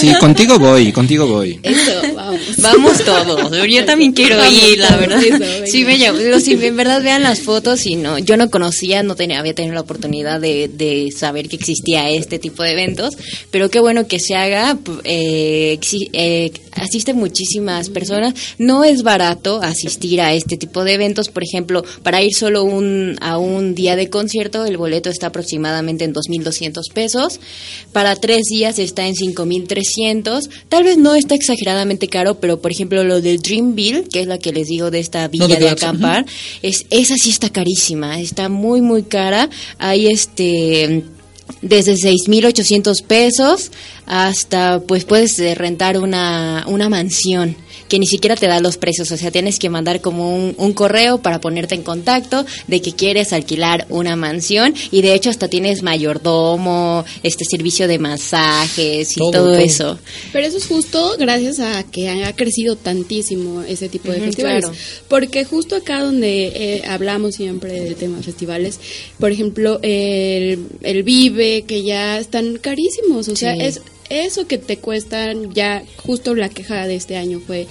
[0.00, 1.58] Sí, contigo voy, contigo voy.
[1.62, 2.40] Eso, vamos.
[2.58, 3.66] Vamos todos.
[3.68, 5.22] Yo también quiero Vamos ir, la verdad.
[5.24, 5.98] eso, sí, me
[6.40, 9.74] si en verdad vean las fotos y no, yo no conocía, no tenía, había tenido
[9.74, 13.16] la oportunidad de, de saber que existía este tipo de eventos,
[13.50, 14.76] pero qué bueno que se haga.
[15.04, 15.78] eh,
[16.12, 18.34] eh, asisten muchísimas personas.
[18.58, 21.28] No es barato asistir a este tipo de eventos.
[21.28, 26.04] Por ejemplo, para ir solo un, a un día de concierto, el boleto está aproximadamente
[26.04, 27.40] en 2.200 pesos.
[27.92, 30.48] Para tres días está en 5.300.
[30.68, 34.38] Tal vez no está exageradamente caro, pero por ejemplo lo del Dreamville, que es la
[34.38, 36.26] que les digo de esta villa No, de acampar,
[36.62, 39.48] es, esa sí está carísima, está muy muy cara.
[39.78, 41.04] Hay este
[41.62, 43.70] desde 6.800 pesos
[44.06, 47.56] hasta pues puedes eh, rentar una, una mansión
[47.88, 50.72] que ni siquiera te da los precios, o sea, tienes que mandar como un, un
[50.72, 55.48] correo para ponerte en contacto de que quieres alquilar una mansión y de hecho hasta
[55.48, 59.58] tienes mayordomo, este servicio de masajes y Todo, todo, todo.
[59.58, 59.98] eso.
[60.32, 64.64] Pero eso es justo gracias a que ha crecido tantísimo ese tipo de festivales.
[64.66, 64.78] claro.
[65.08, 68.78] Porque justo acá donde eh, hablamos siempre del tema festivales,
[69.18, 73.28] por ejemplo, el, el Vive, que ya están carísimos.
[73.28, 73.62] O sea, Sí.
[73.62, 73.80] es
[74.10, 77.66] eso que te cuestan, ya justo la queja de este año fue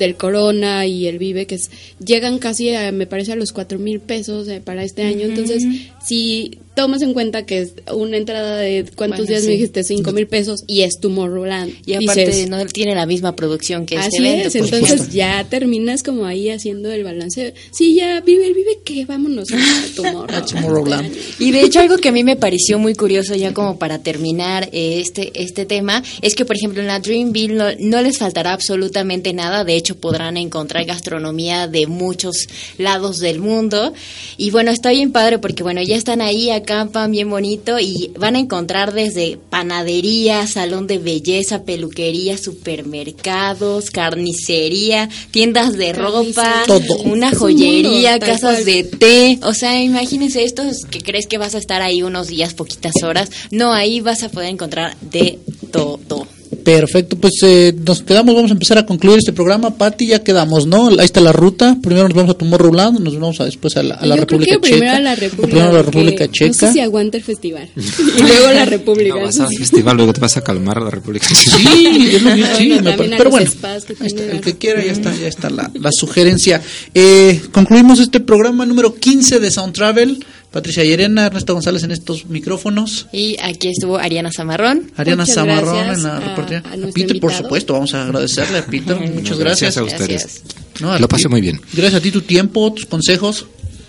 [0.00, 1.70] del Corona y el Vive, que es,
[2.04, 5.26] llegan casi, a, me parece, a los cuatro mil pesos eh, para este año.
[5.26, 5.62] Entonces,
[6.04, 9.46] si tomas en cuenta que es una entrada de, ¿cuántos Bueno, días sí.
[9.48, 9.84] me dijiste?
[9.84, 11.72] Cinco mil pesos y es Tomorrowland.
[11.86, 14.48] Y aparte Dices, no tiene la misma producción que este Así evento.
[14.48, 15.14] es, entonces supuesto.
[15.14, 17.54] ya terminas como ahí haciendo el balance.
[17.70, 19.48] Sí, ya vive el vive que vámonos.
[19.52, 19.56] A
[20.44, 21.14] Tomorrowland.
[21.38, 24.68] Y de hecho algo que a mí me pareció muy curioso ya como para terminar
[24.72, 28.52] eh, este este tema es que por ejemplo en la Dreamville no, no les faltará
[28.52, 33.92] absolutamente nada, de hecho podrán encontrar gastronomía de muchos lados del mundo
[34.36, 38.36] y bueno, está bien padre porque bueno, ya están ahí, acampan bien bonito y van
[38.36, 46.64] a encontrar desde panadería, salón de belleza, peluquería, supermercados, carnicería, tiendas de ropa.
[46.66, 46.96] Todo.
[47.04, 48.64] una joyería, mundo, casas cual.
[48.64, 52.54] de té, o sea, imagínense esto que crees que vas a estar ahí unos días,
[52.54, 55.38] poquitas horas, no, ahí vas a poder encontrar de
[55.70, 56.26] todo.
[56.64, 59.76] Perfecto, pues eh, nos quedamos, vamos a empezar a concluir este programa.
[59.76, 60.88] Pati, ya quedamos, ¿no?
[60.88, 61.76] Ahí está la ruta.
[61.82, 64.48] Primero nos vamos a Tomorrowland, nos vamos a, después a la, a la Yo República
[64.50, 64.96] creo que primero Checa.
[64.98, 65.46] a la República.
[65.48, 66.52] Primero a la República No Checa.
[66.54, 67.68] sé si aguanta el festival.
[67.76, 69.14] y luego la República.
[69.16, 71.56] No, vas al festival, luego te vas a calmar a la República Checa.
[71.56, 73.16] Sí, es lo que- sí, Bueno, me parece.
[73.16, 73.66] Pero bueno, que
[74.00, 76.60] ahí está, el que quiera, ya está, ya está la, la sugerencia.
[76.94, 80.24] Eh, concluimos este programa número 15 de Sound Travel.
[80.50, 83.06] Patricia Llerena, Ernesto González en estos micrófonos.
[83.12, 84.90] Y aquí estuvo Ariana Zamarrón.
[84.96, 86.58] Ariana Muchas Zamarrón en la a- reportería.
[86.64, 87.42] a nuestro Peter, por invitado.
[87.44, 88.96] supuesto, vamos a agradecerle a Peter.
[89.14, 89.76] Muchas Gracias gracias.
[89.76, 90.08] a ustedes.
[90.08, 90.42] Gracias.
[90.80, 91.12] No, a Lo ti.
[91.12, 91.60] pasé muy bien.
[91.72, 93.46] Gracias a ti tu tiempo, tus consejos.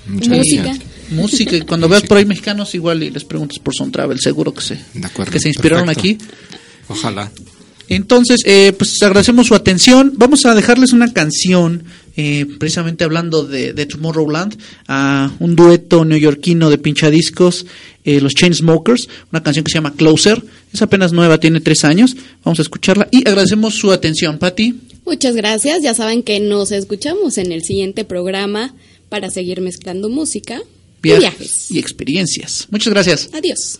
[0.07, 0.63] Muchas Música.
[0.63, 0.85] gracias.
[1.11, 4.61] Música, cuando veas por ahí mexicanos igual y les preguntas por Sound Travel, seguro que
[4.61, 6.25] se, De acuerdo, que se inspiraron perfecto.
[6.25, 6.31] aquí.
[6.89, 7.31] Ojalá.
[7.89, 10.13] Entonces, eh, pues agradecemos su atención.
[10.15, 11.83] Vamos a dejarles una canción,
[12.15, 14.57] eh, precisamente hablando de, de Tomorrowland,
[14.87, 17.65] a un dueto neoyorquino de pinchadiscos,
[18.03, 20.43] eh, los Chainsmokers, una canción que se llama Closer.
[20.73, 22.15] Es apenas nueva, tiene tres años.
[22.43, 24.37] Vamos a escucharla y agradecemos su atención.
[24.39, 25.81] Patti, Muchas gracias.
[25.81, 28.73] Ya saben que nos escuchamos en el siguiente programa
[29.09, 30.61] para seguir mezclando música
[31.03, 31.71] y viajes.
[31.71, 32.67] y experiencias.
[32.69, 33.29] Muchas gracias.
[33.33, 33.79] Adiós.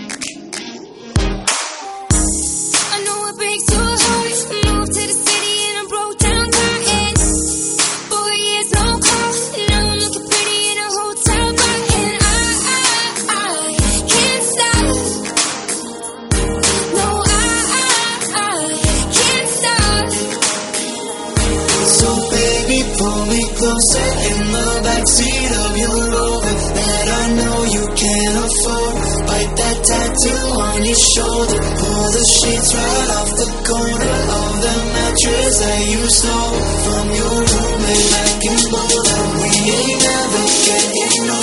[31.15, 31.57] Shoulder.
[31.57, 37.37] Pull the sheets right off the corner of the mattress that you stole from your
[37.41, 39.21] roommate back in Boulder.
[39.41, 41.40] We ain't never getting older.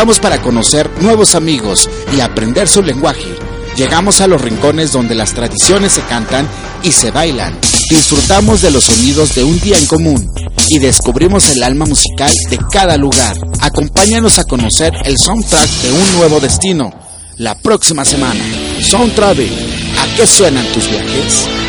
[0.00, 3.36] Viajamos para conocer nuevos amigos y aprender su lenguaje.
[3.76, 6.48] Llegamos a los rincones donde las tradiciones se cantan
[6.82, 7.58] y se bailan.
[7.90, 10.26] Disfrutamos de los sonidos de un día en común
[10.68, 13.36] y descubrimos el alma musical de cada lugar.
[13.60, 16.90] Acompáñanos a conocer el soundtrack de un nuevo destino.
[17.36, 18.40] La próxima semana,
[18.80, 19.52] Sound Travel.
[19.98, 21.59] ¿A qué suenan tus viajes?